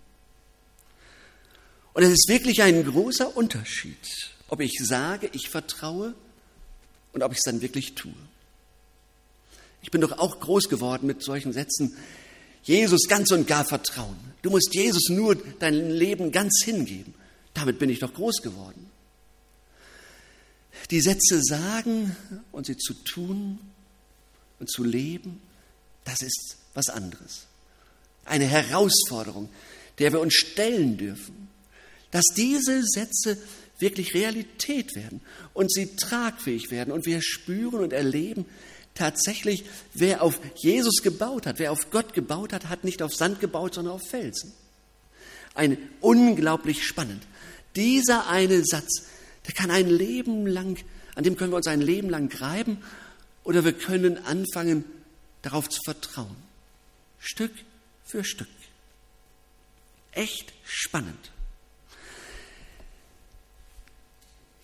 Und 1.94 2.04
es 2.04 2.12
ist 2.12 2.28
wirklich 2.28 2.62
ein 2.62 2.84
großer 2.84 3.36
Unterschied, 3.36 3.98
ob 4.50 4.60
ich 4.60 4.78
sage, 4.84 5.30
ich 5.34 5.50
vertraue 5.50 6.14
und 7.14 7.24
ob 7.24 7.32
ich 7.32 7.38
es 7.38 7.44
dann 7.44 7.62
wirklich 7.62 7.96
tue. 7.96 8.14
Ich 9.82 9.92
bin 9.92 10.02
doch 10.02 10.18
auch 10.18 10.40
groß 10.40 10.70
geworden 10.70 11.08
mit 11.08 11.24
solchen 11.24 11.54
Sätzen. 11.54 11.96
Jesus 12.64 13.08
ganz 13.08 13.32
und 13.32 13.48
gar 13.48 13.64
vertrauen. 13.64 14.18
Du 14.42 14.50
musst 14.50 14.74
Jesus 14.74 15.10
nur 15.10 15.36
dein 15.36 15.92
Leben 15.92 16.32
ganz 16.32 16.62
hingeben. 16.64 17.14
Damit 17.54 17.80
bin 17.80 17.90
ich 17.90 18.00
doch 18.00 18.14
groß 18.14 18.42
geworden. 18.42 18.90
Die 20.92 21.02
Sätze 21.02 21.42
sagen 21.42 22.16
und 22.52 22.66
sie 22.66 22.78
zu 22.78 22.94
tun 22.94 23.60
und 24.60 24.70
zu 24.70 24.84
leben, 24.84 25.42
das 26.04 26.22
ist 26.22 26.58
was 26.74 26.90
anderes. 26.90 27.46
Eine 28.26 28.46
Herausforderung, 28.46 29.50
der 30.00 30.14
wir 30.14 30.20
uns 30.20 30.34
stellen 30.34 30.98
dürfen, 30.98 31.50
dass 32.12 32.26
diese 32.36 32.84
Sätze 32.84 33.38
wirklich 33.80 34.14
Realität 34.14 34.96
werden 34.96 35.22
und 35.54 35.72
sie 35.72 35.96
tragfähig 35.96 36.72
werden 36.72 36.92
und 36.92 37.06
wir 37.06 37.22
spüren 37.22 37.82
und 37.82 37.94
erleben, 37.94 38.46
tatsächlich, 38.94 39.64
wer 39.94 40.22
auf 40.22 40.40
Jesus 40.56 41.02
gebaut 41.02 41.46
hat, 41.46 41.60
wer 41.60 41.72
auf 41.72 41.90
Gott 41.90 42.14
gebaut 42.14 42.54
hat, 42.54 42.70
hat 42.70 42.84
nicht 42.84 43.02
auf 43.02 43.14
Sand 43.14 43.40
gebaut, 43.40 43.76
sondern 43.76 43.96
auf 43.96 44.08
Felsen. 44.08 44.54
Ein 45.56 45.78
unglaublich 46.02 46.86
spannend. 46.86 47.24
Dieser 47.76 48.28
eine 48.28 48.64
Satz, 48.66 49.04
der 49.48 49.54
kann 49.54 49.72
ein 49.72 49.90
Leben 49.90 50.46
lang, 50.46 50.78
an 51.16 51.24
dem 51.24 51.38
können 51.38 51.52
wir 51.52 51.58
uns 51.58 51.68
ein 51.68 51.82
Leben 51.82 52.10
lang 52.10 52.30
greifen 52.30 52.84
oder 53.44 53.64
wir 53.64 53.74
können 53.74 54.18
anfangen, 54.26 54.84
darauf 55.42 55.70
zu 55.70 55.82
vertrauen. 55.84 56.36
Stück 57.20 57.54
für 58.04 58.24
Stück. 58.24 58.48
Echt 60.12 60.54
spannend. 60.66 61.32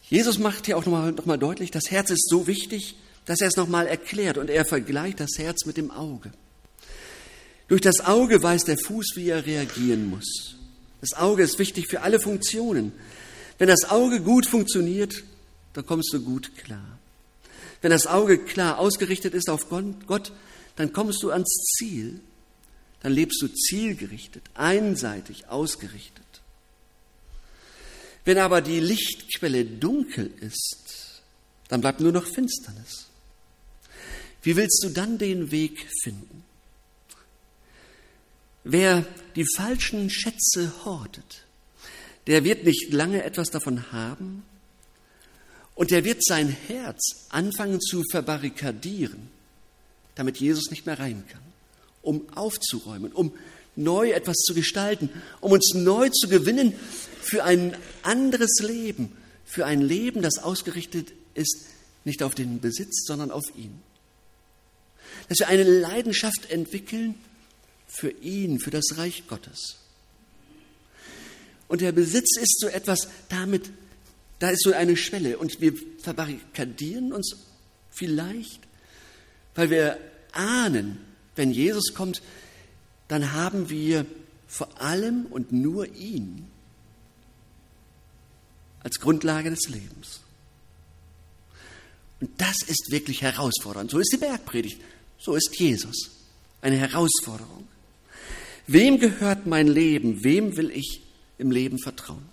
Jesus 0.10 0.38
macht 0.38 0.66
hier 0.66 0.78
auch 0.78 0.86
nochmal 0.86 1.12
noch 1.12 1.26
mal 1.26 1.38
deutlich, 1.38 1.72
das 1.72 1.90
Herz 1.90 2.12
ist 2.12 2.30
so 2.30 2.48
wichtig, 2.48 2.96
dass 3.26 3.42
er 3.42 3.48
es 3.48 3.56
nochmal 3.56 3.88
erklärt 3.88 4.38
und 4.38 4.50
er 4.50 4.66
vergleicht 4.66 5.20
das 5.20 5.38
Herz 5.38 5.66
mit 5.66 5.78
dem 5.78 5.92
Auge. 5.92 6.32
Durch 7.68 7.82
das 7.82 8.02
Auge 8.02 8.42
weiß 8.42 8.66
der 8.66 8.78
Fuß, 8.78 9.14
wie 9.16 9.30
er 9.30 9.46
reagieren 9.46 10.10
muss. 10.10 10.56
Das 11.02 11.14
Auge 11.14 11.44
ist 11.44 11.58
wichtig 11.58 11.88
für 11.88 12.02
alle 12.02 12.20
Funktionen. 12.20 12.92
Wenn 13.58 13.68
das 13.68 13.90
Auge 13.90 14.22
gut 14.22 14.46
funktioniert, 14.46 15.24
dann 15.74 15.86
kommst 15.86 16.14
du 16.14 16.22
gut 16.22 16.56
klar. 16.56 17.00
Wenn 17.82 17.92
das 17.92 18.08
Auge 18.08 18.38
klar 18.38 18.80
ausgerichtet 18.80 19.34
ist 19.34 19.50
auf 19.50 19.68
Gott, 19.70 20.32
dann 20.76 20.94
kommst 20.94 21.24
du 21.24 21.32
ans 21.32 21.52
Ziel. 21.78 22.20
Dann 23.02 23.12
lebst 23.12 23.42
du 23.42 23.48
zielgerichtet, 23.48 24.44
einseitig 24.56 25.48
ausgerichtet. 25.48 26.25
Wenn 28.26 28.40
aber 28.40 28.62
die 28.62 28.80
Lichtquelle 28.80 29.64
dunkel 29.64 30.32
ist, 30.42 31.22
dann 31.68 31.82
bleibt 31.82 32.00
nur 32.00 32.12
noch 32.12 32.26
Finsternis. 32.26 33.08
Wie 34.42 34.56
willst 34.56 34.84
du 34.84 34.90
dann 34.90 35.18
den 35.18 35.52
Weg 35.52 35.88
finden? 36.04 36.44
Wer 38.64 39.06
die 39.36 39.46
falschen 39.56 40.10
Schätze 40.10 40.72
hortet, 40.84 41.46
der 42.26 42.44
wird 42.44 42.64
nicht 42.64 42.92
lange 42.92 43.24
etwas 43.24 43.50
davon 43.52 43.92
haben 43.92 44.44
und 45.76 45.92
der 45.92 46.04
wird 46.04 46.24
sein 46.24 46.50
Herz 46.50 47.28
anfangen 47.30 47.80
zu 47.80 48.04
verbarrikadieren, 48.10 49.30
damit 50.16 50.38
Jesus 50.40 50.72
nicht 50.72 50.88
mehr 50.88 50.98
rein 50.98 51.26
kann, 51.28 51.44
um 52.02 52.28
aufzuräumen, 52.36 53.12
um 53.12 53.34
neu 53.76 54.12
etwas 54.12 54.38
zu 54.38 54.54
gestalten, 54.54 55.10
um 55.42 55.52
uns 55.52 55.74
neu 55.74 56.10
zu 56.10 56.28
gewinnen 56.28 56.74
für 57.22 57.44
ein 57.44 57.76
anderes 58.04 58.60
Leben, 58.62 59.16
für 59.46 59.66
ein 59.66 59.82
Leben, 59.82 60.22
das 60.22 60.38
ausgerichtet 60.38 61.12
ist 61.34 61.66
nicht 62.06 62.24
auf 62.24 62.36
den 62.36 62.62
Besitz, 62.62 63.06
sondern 63.06 63.32
auf 63.32 63.44
ihn. 63.58 63.82
Dass 65.28 65.40
wir 65.40 65.48
eine 65.48 65.64
Leidenschaft 65.64 66.50
entwickeln 66.50 67.16
für 67.88 68.12
ihn, 68.12 68.60
für 68.60 68.70
das 68.70 68.98
Reich 68.98 69.28
Gottes. 69.28 69.78
Und 71.68 71.82
der 71.82 71.92
Besitz 71.92 72.38
ist 72.38 72.60
so 72.60 72.68
etwas, 72.68 73.08
damit, 73.30 73.72
da 74.38 74.52
ist 74.52 74.64
so 74.64 74.72
eine 74.72 74.96
Schwelle. 74.96 75.40
Und 75.40 75.62
wir 75.62 75.74
verbarrikadieren 76.00 77.12
uns 77.12 77.36
vielleicht, 77.92 78.62
weil 79.56 79.72
wir 79.72 79.98
ahnen, 80.32 81.00
wenn 81.36 81.52
Jesus 81.52 81.94
kommt, 81.96 82.22
dann 83.08 83.34
haben 83.34 83.70
wir 83.70 84.06
vor 84.48 84.82
allem 84.82 85.26
und 85.28 85.52
nur 85.52 85.88
ihn 85.96 86.48
als 88.84 89.00
Grundlage 89.00 89.50
des 89.50 89.68
Lebens. 89.68 90.22
Und 92.22 92.30
das 92.40 92.58
ist 92.68 92.92
wirklich 92.92 93.22
herausfordernd. 93.22 93.92
So 93.92 94.00
ist 94.00 94.12
die 94.14 94.18
Bergpredigt. 94.18 94.80
So 95.18 95.36
ist 95.36 95.60
Jesus. 95.60 96.12
Eine 96.62 96.78
Herausforderung. 96.78 97.68
Wem 98.68 99.00
gehört 99.00 99.46
mein 99.46 99.68
Leben? 99.68 100.24
Wem 100.24 100.58
will 100.58 100.72
ich 100.72 101.02
im 101.38 101.52
Leben 101.52 101.78
vertrauen? 101.80 102.26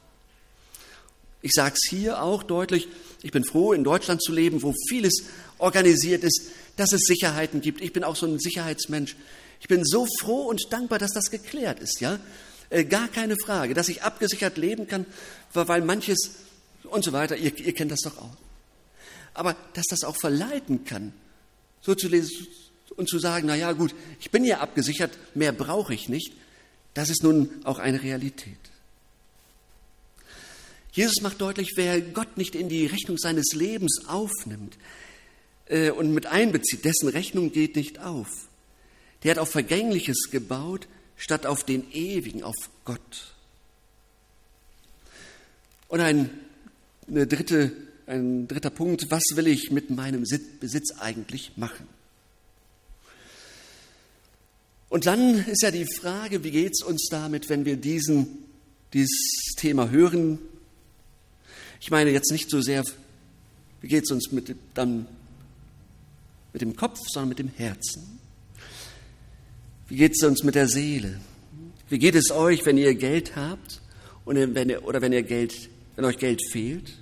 Ich 1.42 1.52
sage 1.52 1.74
es 1.74 1.90
hier 1.90 2.22
auch 2.22 2.42
deutlich. 2.42 2.88
Ich 3.22 3.30
bin 3.30 3.44
froh, 3.44 3.72
in 3.72 3.84
Deutschland 3.84 4.22
zu 4.22 4.32
leben, 4.32 4.62
wo 4.62 4.74
vieles 4.88 5.24
organisiert 5.58 6.24
ist, 6.24 6.50
dass 6.76 6.92
es 6.92 7.02
Sicherheiten 7.02 7.60
gibt. 7.60 7.80
Ich 7.80 7.92
bin 7.92 8.04
auch 8.04 8.16
so 8.16 8.26
ein 8.26 8.38
Sicherheitsmensch. 8.38 9.16
Ich 9.60 9.68
bin 9.68 9.84
so 9.84 10.06
froh 10.20 10.48
und 10.48 10.72
dankbar, 10.72 10.98
dass 10.98 11.12
das 11.12 11.30
geklärt 11.30 11.80
ist, 11.80 12.00
ja? 12.00 12.18
Äh, 12.68 12.84
gar 12.84 13.06
keine 13.08 13.36
Frage, 13.36 13.74
dass 13.74 13.88
ich 13.88 14.02
abgesichert 14.02 14.56
leben 14.56 14.88
kann, 14.88 15.06
weil 15.52 15.82
manches 15.82 16.30
und 16.84 17.04
so 17.04 17.12
weiter, 17.12 17.36
ihr, 17.36 17.56
ihr 17.58 17.74
kennt 17.74 17.92
das 17.92 18.00
doch 18.00 18.18
auch. 18.18 18.36
Aber 19.34 19.56
dass 19.74 19.86
das 19.86 20.04
auch 20.04 20.16
verleiten 20.16 20.84
kann, 20.84 21.12
so 21.80 21.94
zu 21.94 22.08
lesen 22.08 22.46
und 22.96 23.08
zu 23.08 23.18
sagen, 23.18 23.46
na 23.46 23.54
ja, 23.54 23.72
gut, 23.72 23.94
ich 24.20 24.30
bin 24.30 24.44
ja 24.44 24.60
abgesichert, 24.60 25.16
mehr 25.34 25.52
brauche 25.52 25.94
ich 25.94 26.08
nicht, 26.08 26.32
das 26.94 27.08
ist 27.08 27.22
nun 27.22 27.50
auch 27.64 27.78
eine 27.78 28.02
Realität. 28.02 28.71
Jesus 30.92 31.22
macht 31.22 31.40
deutlich, 31.40 31.72
wer 31.76 32.00
Gott 32.00 32.36
nicht 32.36 32.54
in 32.54 32.68
die 32.68 32.84
Rechnung 32.84 33.16
seines 33.16 33.54
Lebens 33.54 34.02
aufnimmt 34.06 34.76
äh, 35.66 35.90
und 35.90 36.12
mit 36.12 36.26
einbezieht, 36.26 36.84
dessen 36.84 37.08
Rechnung 37.08 37.50
geht 37.50 37.76
nicht 37.76 37.98
auf. 37.98 38.28
Der 39.22 39.32
hat 39.32 39.38
auf 39.38 39.50
Vergängliches 39.50 40.30
gebaut, 40.30 40.88
statt 41.16 41.46
auf 41.46 41.64
den 41.64 41.90
Ewigen, 41.92 42.42
auf 42.42 42.56
Gott. 42.84 43.34
Und 45.88 46.00
ein, 46.00 46.30
dritte, 47.06 47.72
ein 48.06 48.46
dritter 48.48 48.70
Punkt, 48.70 49.10
was 49.10 49.22
will 49.34 49.46
ich 49.46 49.70
mit 49.70 49.88
meinem 49.88 50.24
Besitz 50.60 50.98
eigentlich 50.98 51.52
machen? 51.56 51.86
Und 54.90 55.06
dann 55.06 55.46
ist 55.46 55.62
ja 55.62 55.70
die 55.70 55.86
Frage, 55.86 56.44
wie 56.44 56.50
geht 56.50 56.72
es 56.72 56.82
uns 56.82 57.08
damit, 57.10 57.48
wenn 57.48 57.64
wir 57.64 57.76
diesen, 57.76 58.44
dieses 58.92 59.54
Thema 59.56 59.88
hören? 59.88 60.38
Ich 61.82 61.90
meine 61.90 62.10
jetzt 62.10 62.30
nicht 62.30 62.48
so 62.48 62.60
sehr, 62.60 62.84
wie 63.80 63.88
geht 63.88 64.04
es 64.04 64.12
uns 64.12 64.30
mit, 64.30 64.54
dann, 64.72 65.04
mit 66.52 66.62
dem 66.62 66.76
Kopf, 66.76 67.00
sondern 67.08 67.30
mit 67.30 67.40
dem 67.40 67.48
Herzen. 67.48 68.20
Wie 69.88 69.96
geht 69.96 70.12
es 70.12 70.22
uns 70.22 70.44
mit 70.44 70.54
der 70.54 70.68
Seele? 70.68 71.20
Wie 71.88 71.98
geht 71.98 72.14
es 72.14 72.30
euch, 72.30 72.64
wenn 72.64 72.78
ihr 72.78 72.94
Geld 72.94 73.34
habt 73.34 73.80
und 74.24 74.36
wenn 74.36 74.70
ihr, 74.70 74.84
oder 74.84 75.00
wenn 75.02 75.12
ihr 75.12 75.24
Geld, 75.24 75.70
wenn 75.96 76.04
euch 76.04 76.18
Geld 76.18 76.40
fehlt? 76.52 76.98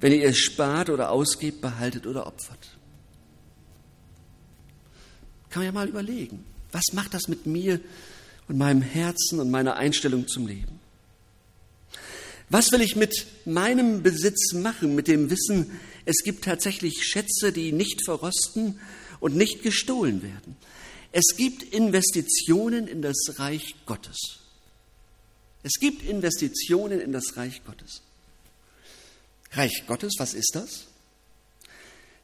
Wenn 0.00 0.12
ihr 0.12 0.30
es 0.30 0.38
spart 0.38 0.88
oder 0.88 1.10
ausgebt, 1.10 1.60
behaltet 1.60 2.06
oder 2.06 2.26
opfert? 2.26 2.78
Kann 5.50 5.60
man 5.60 5.66
ja 5.66 5.72
mal 5.72 5.88
überlegen. 5.88 6.42
Was 6.72 6.84
macht 6.94 7.12
das 7.12 7.28
mit 7.28 7.44
mir 7.44 7.78
und 8.48 8.56
meinem 8.56 8.80
Herzen 8.80 9.40
und 9.40 9.50
meiner 9.50 9.76
Einstellung 9.76 10.26
zum 10.26 10.46
Leben? 10.46 10.79
Was 12.50 12.72
will 12.72 12.82
ich 12.82 12.96
mit 12.96 13.26
meinem 13.44 14.02
Besitz 14.02 14.52
machen, 14.54 14.96
mit 14.96 15.06
dem 15.06 15.30
Wissen, 15.30 15.80
es 16.04 16.24
gibt 16.24 16.44
tatsächlich 16.44 17.04
Schätze, 17.04 17.52
die 17.52 17.70
nicht 17.70 18.04
verrosten 18.04 18.80
und 19.20 19.36
nicht 19.36 19.62
gestohlen 19.62 20.22
werden? 20.22 20.56
Es 21.12 21.36
gibt 21.36 21.62
Investitionen 21.62 22.88
in 22.88 23.02
das 23.02 23.38
Reich 23.38 23.76
Gottes. 23.86 24.40
Es 25.62 25.74
gibt 25.78 26.02
Investitionen 26.02 27.00
in 27.00 27.12
das 27.12 27.36
Reich 27.36 27.62
Gottes. 27.64 28.02
Reich 29.52 29.84
Gottes, 29.86 30.14
was 30.18 30.34
ist 30.34 30.54
das? 30.54 30.86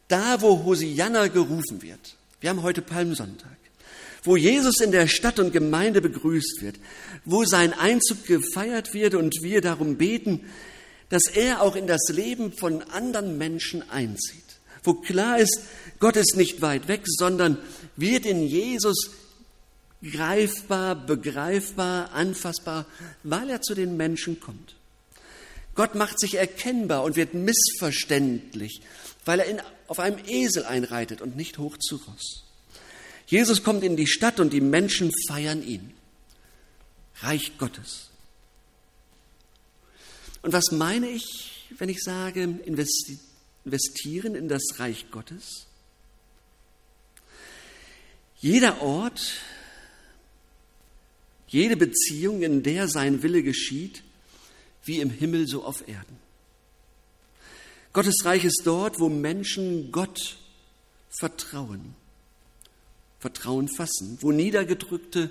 Da, 0.09 0.41
wo 0.41 0.65
Hosianna 0.65 1.29
gerufen 1.29 1.83
wird. 1.83 2.17
Wir 2.41 2.51
haben 2.51 2.63
heute 2.63 2.83
Palmsonntag 2.83 3.57
wo 4.23 4.37
Jesus 4.37 4.81
in 4.81 4.93
der 4.93 5.07
Stadt 5.07 5.39
und 5.39 5.53
Gemeinde 5.53 6.01
begrüßt 6.01 6.59
wird, 6.61 6.77
wo 7.25 7.45
sein 7.45 7.73
Einzug 7.73 8.25
gefeiert 8.27 8.95
wird 8.95 9.15
und 9.15 9.43
wir 9.43 9.61
darum 9.61 9.97
beten, 9.97 10.41
dass 11.09 11.25
er 11.27 11.63
auch 11.63 11.77
in 11.77 11.87
das 11.87 12.09
Leben 12.09 12.53
von 12.53 12.83
anderen 12.83 13.39
Menschen 13.39 13.89
einzieht, 13.91 14.45
wo 14.83 14.95
klar 14.95 15.39
ist, 15.39 15.61
Gott 16.01 16.17
ist 16.17 16.37
nicht 16.37 16.63
weit 16.63 16.89
weg, 16.89 17.03
sondern 17.07 17.59
wird 17.97 18.27
in 18.27 18.43
Jesus 18.43 19.11
greifbar, 20.03 20.95
begreifbar, 20.95 22.13
anfassbar, 22.13 22.87
weil 23.23 23.51
er 23.51 23.63
zu 23.63 23.75
den 23.75 23.97
Menschen 23.97 24.41
kommt. 24.41 24.77
Gott 25.75 25.95
macht 25.95 26.19
sich 26.19 26.37
erkennbar 26.37 27.05
und 27.05 27.17
wird 27.17 27.35
missverständlich, 27.35 28.81
weil 29.25 29.41
er 29.41 29.47
in, 29.47 29.61
auf 29.89 30.01
einem 30.01 30.19
Esel 30.27 30.65
einreitet 30.65 31.21
und 31.21 31.37
nicht 31.37 31.59
hoch 31.59 31.77
zu 31.77 31.97
Ross. 31.97 32.46
Jesus 33.27 33.63
kommt 33.63 33.83
in 33.83 33.97
die 33.97 34.07
Stadt 34.07 34.39
und 34.41 34.53
die 34.53 34.61
Menschen 34.61 35.13
feiern 35.29 35.63
ihn. 35.63 35.93
Reich 37.21 37.59
Gottes. 37.59 38.11
Und 40.43 40.53
was 40.53 40.71
meine 40.71 41.09
ich, 41.09 41.67
wenn 41.79 41.89
ich 41.89 42.03
sage, 42.03 42.43
investieren 42.43 44.35
in 44.37 44.49
das 44.49 44.63
Reich 44.79 45.11
Gottes? 45.11 45.67
Jeder 48.39 48.81
Ort, 48.81 49.39
jede 51.49 51.77
Beziehung, 51.77 52.43
in 52.43 52.63
der 52.63 52.87
sein 52.87 53.23
Wille 53.23 53.43
geschieht, 53.43 54.05
wie 54.85 55.01
im 55.01 55.11
Himmel 55.11 55.49
so 55.49 55.65
auf 55.65 55.89
Erden. 55.89 56.19
Gottes 57.93 58.25
Reich 58.25 58.45
ist 58.45 58.63
dort, 58.65 59.01
wo 59.01 59.09
Menschen 59.09 59.91
Gott 59.91 60.37
vertrauen 61.09 61.97
Vertrauen 63.27 63.67
fassen, 63.67 64.19
wo 64.21 64.31
Niedergedrückte 64.31 65.31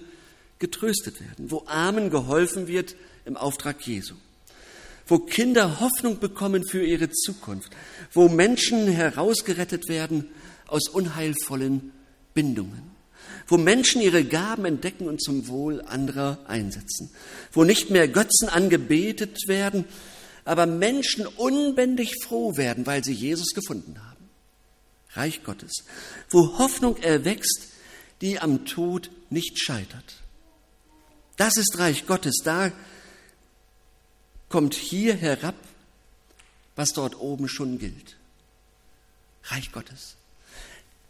getröstet 0.59 1.21
werden, 1.21 1.49
wo 1.49 1.63
Armen 1.65 2.09
geholfen 2.09 2.67
wird 2.67 2.93
im 3.23 3.37
Auftrag 3.37 3.87
Jesu, 3.87 4.15
wo 5.07 5.19
Kinder 5.19 5.79
Hoffnung 5.79 6.19
bekommen 6.19 6.67
für 6.67 6.85
ihre 6.85 7.09
Zukunft, 7.09 7.71
wo 8.11 8.27
Menschen 8.27 8.89
herausgerettet 8.89 9.87
werden 9.87 10.27
aus 10.67 10.89
unheilvollen 10.89 11.93
Bindungen, 12.33 12.81
wo 13.47 13.55
Menschen 13.55 14.01
ihre 14.01 14.25
Gaben 14.25 14.65
entdecken 14.65 15.07
und 15.07 15.23
zum 15.23 15.47
Wohl 15.47 15.81
anderer 15.81 16.39
einsetzen, 16.47 17.11
wo 17.53 17.63
nicht 17.63 17.91
mehr 17.91 18.09
Götzen 18.09 18.49
angebetet 18.49 19.37
werden, 19.47 19.85
aber 20.43 20.65
Menschen 20.65 21.25
unbändig 21.25 22.11
froh 22.25 22.57
werden, 22.57 22.85
weil 22.85 23.05
sie 23.05 23.13
Jesus 23.13 23.53
gefunden 23.53 23.95
haben. 24.05 24.29
Reich 25.11 25.43
Gottes, 25.45 25.85
wo 26.29 26.57
Hoffnung 26.57 26.97
erwächst 26.97 27.69
die 28.21 28.39
am 28.39 28.65
Tod 28.65 29.11
nicht 29.29 29.59
scheitert. 29.59 30.15
Das 31.37 31.57
ist 31.57 31.77
Reich 31.77 32.07
Gottes. 32.07 32.35
Da 32.43 32.71
kommt 34.49 34.73
hier 34.73 35.15
herab, 35.15 35.55
was 36.75 36.93
dort 36.93 37.19
oben 37.19 37.47
schon 37.47 37.77
gilt. 37.77 38.15
Reich 39.45 39.71
Gottes. 39.71 40.15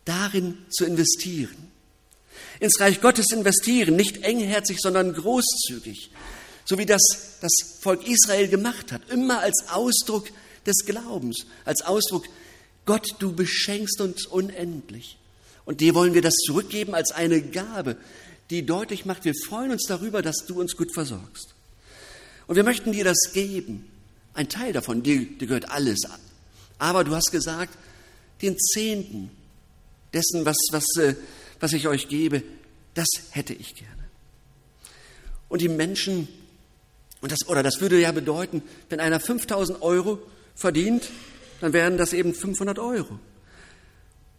Darin 0.06 0.58
zu 0.70 0.86
investieren. 0.86 1.72
Ins 2.60 2.80
Reich 2.80 3.02
Gottes 3.02 3.28
investieren, 3.32 3.96
nicht 3.96 4.24
engherzig, 4.24 4.80
sondern 4.80 5.14
großzügig. 5.14 6.12
So 6.66 6.78
wie 6.78 6.86
das 6.86 7.02
das 7.42 7.52
Volk 7.82 8.08
Israel 8.08 8.48
gemacht 8.48 8.92
hat. 8.92 9.10
Immer 9.10 9.40
als 9.40 9.66
Ausdruck 9.70 10.30
des 10.66 10.86
Glaubens, 10.86 11.46
als 11.64 11.82
Ausdruck, 11.84 12.26
Gott, 12.86 13.16
du 13.20 13.34
beschenkst 13.34 14.02
uns 14.02 14.26
unendlich. 14.26 15.18
Und 15.66 15.82
dir 15.82 15.96
wollen 15.96 16.14
wir 16.14 16.22
das 16.22 16.36
zurückgeben 16.36 16.94
als 16.94 17.12
eine 17.12 17.42
Gabe, 17.42 17.98
die 18.50 18.66
deutlich 18.66 19.06
macht, 19.06 19.26
wir 19.26 19.34
freuen 19.48 19.72
uns 19.72 19.86
darüber, 19.88 20.22
dass 20.22 20.46
du 20.48 20.60
uns 20.60 20.78
gut 20.78 20.94
versorgst. 20.94 21.56
Und 22.48 22.56
wir 22.56 22.64
möchten 22.64 22.92
dir 22.92 23.04
das 23.04 23.32
geben. 23.34 23.90
Ein 24.36 24.50
Teil 24.50 24.74
davon, 24.74 25.02
dir, 25.02 25.26
dir 25.26 25.48
gehört 25.48 25.72
alles. 25.72 26.02
Aber 26.78 27.04
du 27.04 27.16
hast 27.16 27.32
gesagt, 27.32 27.76
den 28.42 28.58
Zehnten 28.60 29.32
dessen, 30.14 30.46
was, 30.46 30.58
was, 30.72 30.86
äh, 30.98 31.16
was 31.60 31.74
ich 31.74 31.88
euch 31.88 32.08
gebe, 32.08 32.44
das 32.94 33.08
hätte 33.32 33.54
ich 33.54 33.76
gerne. 33.76 33.92
Und 35.50 35.62
die 35.62 35.70
Menschen, 35.70 36.28
und 37.22 37.32
das, 37.32 37.48
oder 37.48 37.64
das 37.64 37.82
würde 37.82 38.00
ja 38.00 38.12
bedeuten, 38.12 38.62
wenn 38.90 39.00
einer 39.00 39.20
5000 39.20 39.82
Euro 39.82 40.20
verdient, 40.56 41.10
dann 41.62 41.74
wären 41.74 41.98
das 41.98 42.14
eben 42.14 42.34
500 42.34 42.78
Euro. 42.78 43.20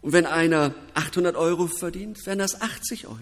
Und 0.01 0.13
wenn 0.13 0.25
einer 0.25 0.73
800 0.93 1.35
Euro 1.35 1.67
verdient, 1.67 2.25
wären 2.25 2.39
das 2.39 2.61
80 2.61 3.07
Euro. 3.07 3.17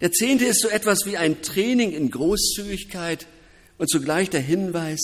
Der 0.00 0.12
Zehnte 0.12 0.44
ist 0.44 0.60
so 0.60 0.68
etwas 0.68 1.06
wie 1.06 1.16
ein 1.16 1.42
Training 1.42 1.92
in 1.92 2.10
Großzügigkeit 2.10 3.26
und 3.78 3.88
zugleich 3.88 4.30
der 4.30 4.40
Hinweis, 4.40 5.00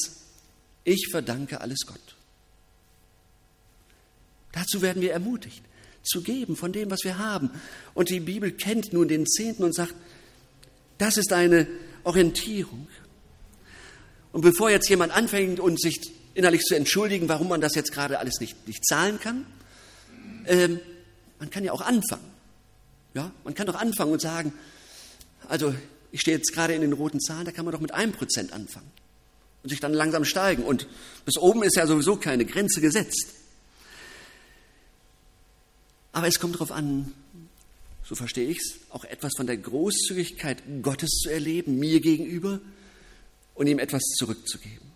ich 0.84 1.08
verdanke 1.10 1.60
alles 1.60 1.80
Gott. 1.86 2.16
Dazu 4.52 4.82
werden 4.82 5.00
wir 5.00 5.12
ermutigt, 5.12 5.62
zu 6.02 6.22
geben 6.22 6.56
von 6.56 6.72
dem, 6.72 6.90
was 6.90 7.04
wir 7.04 7.18
haben. 7.18 7.50
Und 7.94 8.10
die 8.10 8.20
Bibel 8.20 8.52
kennt 8.52 8.92
nun 8.92 9.08
den 9.08 9.26
Zehnten 9.26 9.64
und 9.64 9.74
sagt, 9.74 9.94
das 10.98 11.16
ist 11.16 11.32
eine 11.32 11.66
Orientierung. 12.04 12.88
Und 14.32 14.42
bevor 14.42 14.70
jetzt 14.70 14.88
jemand 14.88 15.12
anfängt 15.12 15.60
und 15.60 15.80
sich 15.80 15.98
innerlich 16.34 16.62
zu 16.62 16.74
entschuldigen, 16.74 17.28
warum 17.28 17.48
man 17.48 17.60
das 17.60 17.74
jetzt 17.74 17.92
gerade 17.92 18.18
alles 18.18 18.40
nicht, 18.40 18.66
nicht 18.66 18.84
zahlen 18.84 19.18
kann, 19.20 19.46
ähm, 20.50 20.80
man 21.38 21.48
kann 21.48 21.64
ja 21.64 21.72
auch 21.72 21.80
anfangen. 21.80 22.28
Ja, 23.14 23.32
man 23.44 23.54
kann 23.54 23.66
doch 23.66 23.76
anfangen 23.76 24.12
und 24.12 24.20
sagen, 24.20 24.52
also 25.48 25.74
ich 26.12 26.20
stehe 26.20 26.36
jetzt 26.36 26.52
gerade 26.52 26.74
in 26.74 26.80
den 26.80 26.92
roten 26.92 27.20
Zahlen, 27.20 27.44
da 27.44 27.52
kann 27.52 27.64
man 27.64 27.72
doch 27.72 27.80
mit 27.80 27.94
einem 27.94 28.12
Prozent 28.12 28.52
anfangen 28.52 28.90
und 29.62 29.70
sich 29.70 29.80
dann 29.80 29.94
langsam 29.94 30.24
steigen. 30.24 30.64
Und 30.64 30.86
bis 31.24 31.38
oben 31.38 31.62
ist 31.62 31.76
ja 31.76 31.86
sowieso 31.86 32.16
keine 32.16 32.44
Grenze 32.44 32.80
gesetzt. 32.80 33.28
Aber 36.12 36.26
es 36.26 36.40
kommt 36.40 36.56
darauf 36.56 36.72
an, 36.72 37.12
so 38.04 38.16
verstehe 38.16 38.48
ich 38.48 38.58
es, 38.58 38.80
auch 38.90 39.04
etwas 39.04 39.32
von 39.36 39.46
der 39.46 39.56
Großzügigkeit 39.56 40.62
Gottes 40.82 41.10
zu 41.22 41.30
erleben, 41.30 41.78
mir 41.78 42.00
gegenüber 42.00 42.60
und 43.54 43.68
ihm 43.68 43.78
etwas 43.78 44.02
zurückzugeben. 44.18 44.90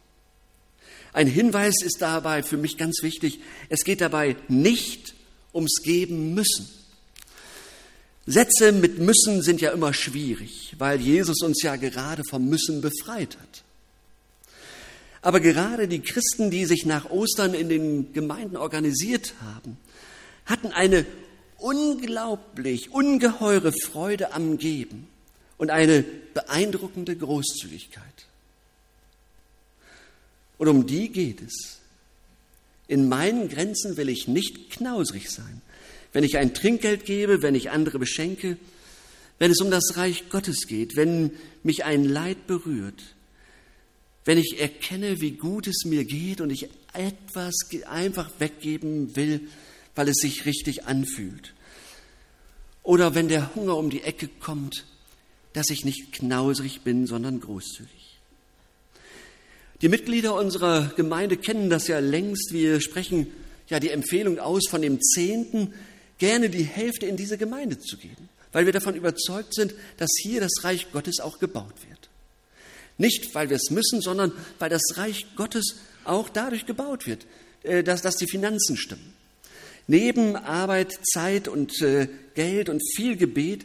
Ein 1.12 1.28
Hinweis 1.28 1.76
ist 1.82 2.02
dabei 2.02 2.42
für 2.42 2.56
mich 2.56 2.76
ganz 2.76 3.02
wichtig, 3.02 3.38
es 3.68 3.84
geht 3.84 4.00
dabei 4.00 4.36
nicht 4.48 5.14
ums 5.54 5.82
Geben 5.82 6.34
müssen. 6.34 6.68
Sätze 8.26 8.72
mit 8.72 8.98
müssen 8.98 9.42
sind 9.42 9.60
ja 9.60 9.70
immer 9.70 9.92
schwierig, 9.92 10.74
weil 10.78 11.00
Jesus 11.00 11.42
uns 11.42 11.62
ja 11.62 11.76
gerade 11.76 12.22
vom 12.28 12.48
Müssen 12.48 12.80
befreit 12.80 13.36
hat. 13.38 13.64
Aber 15.20 15.40
gerade 15.40 15.88
die 15.88 16.00
Christen, 16.00 16.50
die 16.50 16.66
sich 16.66 16.84
nach 16.84 17.10
Ostern 17.10 17.54
in 17.54 17.68
den 17.68 18.12
Gemeinden 18.12 18.56
organisiert 18.56 19.34
haben, 19.40 19.78
hatten 20.44 20.68
eine 20.68 21.06
unglaublich, 21.58 22.92
ungeheure 22.92 23.72
Freude 23.72 24.32
am 24.32 24.58
Geben 24.58 25.08
und 25.56 25.70
eine 25.70 26.02
beeindruckende 26.02 27.16
Großzügigkeit. 27.16 28.26
Und 30.58 30.68
um 30.68 30.86
die 30.86 31.08
geht 31.08 31.40
es. 31.40 31.78
In 32.86 33.08
meinen 33.08 33.48
Grenzen 33.48 33.96
will 33.96 34.08
ich 34.08 34.28
nicht 34.28 34.70
knausrig 34.70 35.30
sein. 35.30 35.62
Wenn 36.12 36.24
ich 36.24 36.36
ein 36.36 36.54
Trinkgeld 36.54 37.04
gebe, 37.04 37.42
wenn 37.42 37.54
ich 37.54 37.70
andere 37.70 37.98
beschenke, 37.98 38.56
wenn 39.38 39.50
es 39.50 39.60
um 39.60 39.70
das 39.70 39.96
Reich 39.96 40.28
Gottes 40.28 40.66
geht, 40.66 40.96
wenn 40.96 41.32
mich 41.62 41.84
ein 41.84 42.04
Leid 42.04 42.46
berührt, 42.46 43.02
wenn 44.24 44.38
ich 44.38 44.60
erkenne, 44.60 45.20
wie 45.20 45.32
gut 45.32 45.66
es 45.66 45.84
mir 45.84 46.04
geht 46.04 46.40
und 46.40 46.50
ich 46.50 46.68
etwas 46.92 47.54
einfach 47.86 48.30
weggeben 48.38 49.16
will, 49.16 49.48
weil 49.94 50.08
es 50.08 50.16
sich 50.16 50.46
richtig 50.46 50.86
anfühlt. 50.86 51.54
Oder 52.82 53.14
wenn 53.14 53.28
der 53.28 53.54
Hunger 53.54 53.76
um 53.76 53.90
die 53.90 54.02
Ecke 54.02 54.28
kommt, 54.28 54.84
dass 55.52 55.70
ich 55.70 55.84
nicht 55.84 56.12
knausrig 56.12 56.82
bin, 56.82 57.06
sondern 57.06 57.40
großzügig. 57.40 58.03
Die 59.82 59.88
Mitglieder 59.88 60.34
unserer 60.34 60.92
Gemeinde 60.96 61.36
kennen 61.36 61.68
das 61.68 61.88
ja 61.88 61.98
längst. 61.98 62.52
Wir 62.52 62.80
sprechen 62.80 63.26
ja 63.68 63.80
die 63.80 63.90
Empfehlung 63.90 64.38
aus, 64.38 64.68
von 64.68 64.82
dem 64.82 65.00
Zehnten 65.00 65.74
gerne 66.18 66.48
die 66.48 66.62
Hälfte 66.62 67.06
in 67.06 67.16
diese 67.16 67.38
Gemeinde 67.38 67.78
zu 67.78 67.96
geben, 67.96 68.28
weil 68.52 68.66
wir 68.66 68.72
davon 68.72 68.94
überzeugt 68.94 69.54
sind, 69.54 69.74
dass 69.98 70.10
hier 70.22 70.40
das 70.40 70.62
Reich 70.62 70.92
Gottes 70.92 71.20
auch 71.20 71.38
gebaut 71.38 71.74
wird. 71.88 72.08
Nicht, 72.98 73.34
weil 73.34 73.50
wir 73.50 73.56
es 73.56 73.70
müssen, 73.70 74.00
sondern 74.00 74.32
weil 74.58 74.70
das 74.70 74.96
Reich 74.96 75.26
Gottes 75.36 75.76
auch 76.04 76.28
dadurch 76.28 76.66
gebaut 76.66 77.06
wird, 77.06 77.26
äh, 77.64 77.82
dass, 77.82 78.02
dass 78.02 78.16
die 78.16 78.28
Finanzen 78.28 78.76
stimmen. 78.76 79.12
Neben 79.86 80.36
Arbeit, 80.36 80.98
Zeit 81.12 81.48
und 81.48 81.82
äh, 81.82 82.08
Geld 82.34 82.68
und 82.68 82.80
viel 82.94 83.16
Gebet 83.16 83.64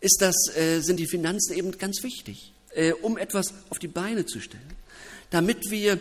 ist 0.00 0.20
das, 0.20 0.34
äh, 0.56 0.80
sind 0.80 0.98
die 0.98 1.06
Finanzen 1.06 1.54
eben 1.56 1.76
ganz 1.78 2.02
wichtig, 2.02 2.52
um 3.02 3.18
etwas 3.18 3.52
auf 3.68 3.78
die 3.78 3.86
Beine 3.86 4.24
zu 4.24 4.40
stellen, 4.40 4.62
damit 5.32 5.70
wir 5.70 5.98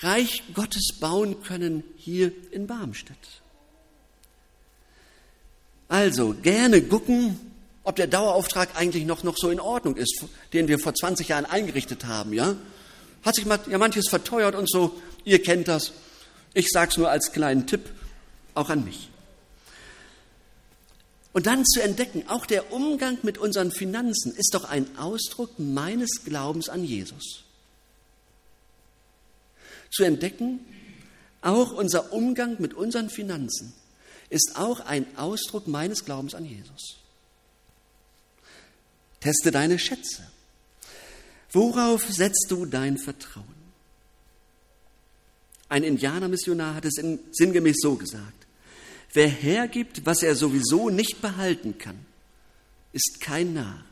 Reich 0.00 0.42
Gottes 0.54 0.98
bauen 0.98 1.42
können 1.42 1.84
hier 1.96 2.32
in 2.50 2.66
Barmstedt. 2.66 3.16
Also 5.88 6.34
gerne 6.42 6.82
gucken, 6.82 7.38
ob 7.84 7.96
der 7.96 8.06
Dauerauftrag 8.06 8.76
eigentlich 8.76 9.04
noch, 9.04 9.24
noch 9.24 9.36
so 9.36 9.50
in 9.50 9.60
Ordnung 9.60 9.96
ist, 9.96 10.24
den 10.52 10.68
wir 10.68 10.78
vor 10.78 10.94
20 10.94 11.28
Jahren 11.28 11.46
eingerichtet 11.46 12.04
haben, 12.06 12.32
ja? 12.32 12.56
Hat 13.22 13.34
sich 13.34 13.44
ja 13.44 13.78
manches 13.78 14.08
verteuert 14.08 14.54
und 14.54 14.70
so, 14.70 15.00
ihr 15.24 15.42
kennt 15.42 15.68
das. 15.68 15.92
Ich 16.54 16.68
sage 16.68 16.90
es 16.90 16.96
nur 16.96 17.10
als 17.10 17.32
kleinen 17.32 17.66
Tipp, 17.66 17.90
auch 18.54 18.70
an 18.70 18.84
mich. 18.84 19.10
Und 21.32 21.46
dann 21.46 21.64
zu 21.64 21.82
entdecken, 21.82 22.24
auch 22.28 22.46
der 22.46 22.72
Umgang 22.72 23.18
mit 23.22 23.38
unseren 23.38 23.70
Finanzen 23.70 24.34
ist 24.34 24.54
doch 24.54 24.64
ein 24.64 24.98
Ausdruck 24.98 25.58
meines 25.58 26.24
Glaubens 26.24 26.68
an 26.68 26.84
Jesus. 26.84 27.44
Zu 29.90 30.04
entdecken, 30.04 30.60
auch 31.42 31.72
unser 31.72 32.12
Umgang 32.12 32.56
mit 32.60 32.74
unseren 32.74 33.10
Finanzen 33.10 33.72
ist 34.28 34.52
auch 34.54 34.80
ein 34.80 35.16
Ausdruck 35.16 35.66
meines 35.66 36.04
Glaubens 36.04 36.34
an 36.34 36.44
Jesus. 36.44 36.98
Teste 39.18 39.50
deine 39.50 39.78
Schätze. 39.78 40.26
Worauf 41.50 42.08
setzt 42.08 42.46
du 42.48 42.64
dein 42.64 42.96
Vertrauen? 42.96 43.44
Ein 45.68 45.82
Indianermissionar 45.82 46.74
hat 46.74 46.84
es 46.84 46.94
sinngemäß 47.32 47.76
so 47.80 47.96
gesagt. 47.96 48.46
Wer 49.12 49.28
hergibt, 49.28 50.06
was 50.06 50.22
er 50.22 50.36
sowieso 50.36 50.90
nicht 50.90 51.20
behalten 51.20 51.78
kann, 51.78 51.98
ist 52.92 53.20
kein 53.20 53.54
Narr. 53.54 53.84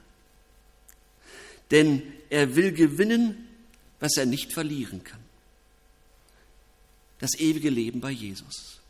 Denn 1.70 2.02
er 2.30 2.54
will 2.56 2.72
gewinnen, 2.72 3.48
was 4.00 4.16
er 4.16 4.26
nicht 4.26 4.52
verlieren 4.52 5.02
kann. 5.02 5.20
Das 7.18 7.35
ewige 7.38 7.70
Leben 7.70 8.00
bei 8.00 8.11
Jesus. 8.11 8.81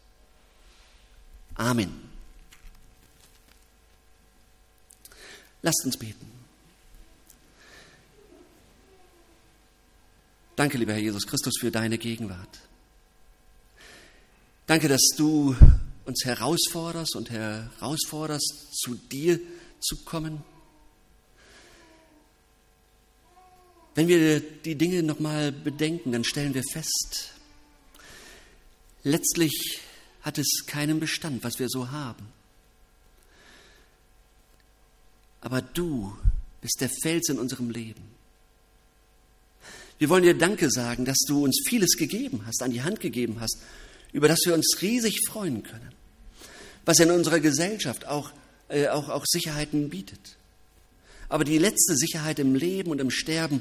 Amen. 1.55 2.09
Lasst 5.62 5.85
uns 5.85 5.97
beten. 5.97 6.31
Danke, 10.55 10.79
lieber 10.79 10.93
Herr 10.93 11.01
Jesus 11.01 11.27
Christus, 11.27 11.55
für 11.61 11.71
deine 11.71 11.99
Gegenwart. 11.99 12.61
Danke, 14.67 14.88
dass 14.88 15.03
du 15.17 15.57
uns 16.05 16.25
herausforderst 16.25 17.17
und 17.17 17.31
herausforderst, 17.31 18.69
zu 18.73 18.95
dir 18.95 19.41
zu 19.81 20.05
kommen. 20.05 20.43
Wenn 23.95 24.09
wir 24.09 24.41
die 24.41 24.75
Dinge 24.75 25.03
nochmal 25.03 25.53
bedenken, 25.53 26.12
dann 26.12 26.25
stellen 26.25 26.55
wir 26.55 26.62
fest, 26.73 27.33
letztlich 29.03 29.81
hat 30.23 30.39
es 30.39 30.65
keinen 30.67 31.01
Bestand, 31.01 31.45
was 31.45 31.59
wir 31.59 31.69
so 31.69 31.91
haben. 31.91 32.27
Aber 35.41 35.63
du 35.63 36.17
bist 36.61 36.81
der 36.81 36.91
Fels 36.91 37.29
in 37.29 37.39
unserem 37.39 37.71
Leben. 37.71 38.03
Wir 39.99 40.09
wollen 40.09 40.25
dir 40.25 40.37
Danke 40.37 40.71
sagen, 40.71 41.05
dass 41.05 41.19
du 41.27 41.45
uns 41.45 41.63
vieles 41.67 41.97
gegeben 41.97 42.43
hast, 42.47 42.63
an 42.63 42.71
die 42.71 42.83
Hand 42.83 43.01
gegeben 43.01 43.41
hast, 43.41 43.59
über 44.13 44.29
das 44.29 44.41
wir 44.45 44.55
uns 44.55 44.79
riesig 44.81 45.21
freuen 45.29 45.63
können 45.63 45.99
was 46.89 47.01
in 47.01 47.11
unserer 47.11 47.39
Gesellschaft 47.39 48.07
auch, 48.07 48.33
äh, 48.69 48.89
auch, 48.89 49.11
auch 49.11 49.27
Sicherheiten 49.27 49.91
bietet. 49.91 50.39
Aber 51.29 51.45
die 51.45 51.59
letzte 51.59 51.95
Sicherheit 51.95 52.39
im 52.39 52.55
Leben 52.55 52.91
und 52.91 52.99
im 52.99 53.11
Sterben, 53.11 53.61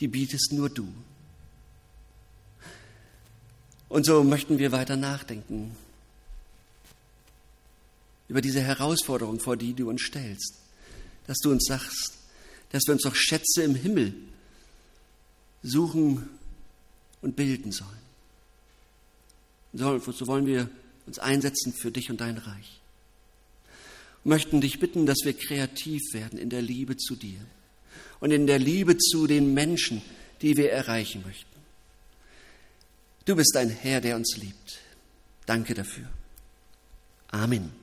die 0.00 0.08
bietest 0.08 0.52
nur 0.52 0.68
du. 0.68 0.88
Und 3.92 4.06
so 4.06 4.24
möchten 4.24 4.58
wir 4.58 4.72
weiter 4.72 4.96
nachdenken 4.96 5.76
über 8.26 8.40
diese 8.40 8.62
Herausforderung, 8.62 9.38
vor 9.38 9.58
die 9.58 9.74
du 9.74 9.90
uns 9.90 10.00
stellst, 10.00 10.54
dass 11.26 11.36
du 11.40 11.50
uns 11.50 11.66
sagst, 11.66 12.14
dass 12.70 12.84
wir 12.86 12.94
uns 12.94 13.02
doch 13.02 13.14
Schätze 13.14 13.62
im 13.62 13.74
Himmel 13.74 14.14
suchen 15.62 16.26
und 17.20 17.36
bilden 17.36 17.70
sollen. 17.70 17.90
So 19.74 20.26
wollen 20.26 20.46
wir 20.46 20.70
uns 21.06 21.18
einsetzen 21.18 21.74
für 21.74 21.90
dich 21.90 22.08
und 22.08 22.22
dein 22.22 22.38
Reich. 22.38 22.80
Wir 24.24 24.30
möchten 24.30 24.62
dich 24.62 24.80
bitten, 24.80 25.04
dass 25.04 25.18
wir 25.22 25.34
kreativ 25.34 26.00
werden 26.14 26.38
in 26.38 26.48
der 26.48 26.62
Liebe 26.62 26.96
zu 26.96 27.14
dir 27.14 27.40
und 28.20 28.30
in 28.30 28.46
der 28.46 28.58
Liebe 28.58 28.96
zu 28.96 29.26
den 29.26 29.52
Menschen, 29.52 30.00
die 30.40 30.56
wir 30.56 30.72
erreichen 30.72 31.22
möchten. 31.26 31.52
Du 33.24 33.36
bist 33.36 33.56
ein 33.56 33.70
Herr, 33.70 34.00
der 34.00 34.16
uns 34.16 34.36
liebt. 34.36 34.78
Danke 35.46 35.74
dafür. 35.74 36.08
Amen. 37.28 37.81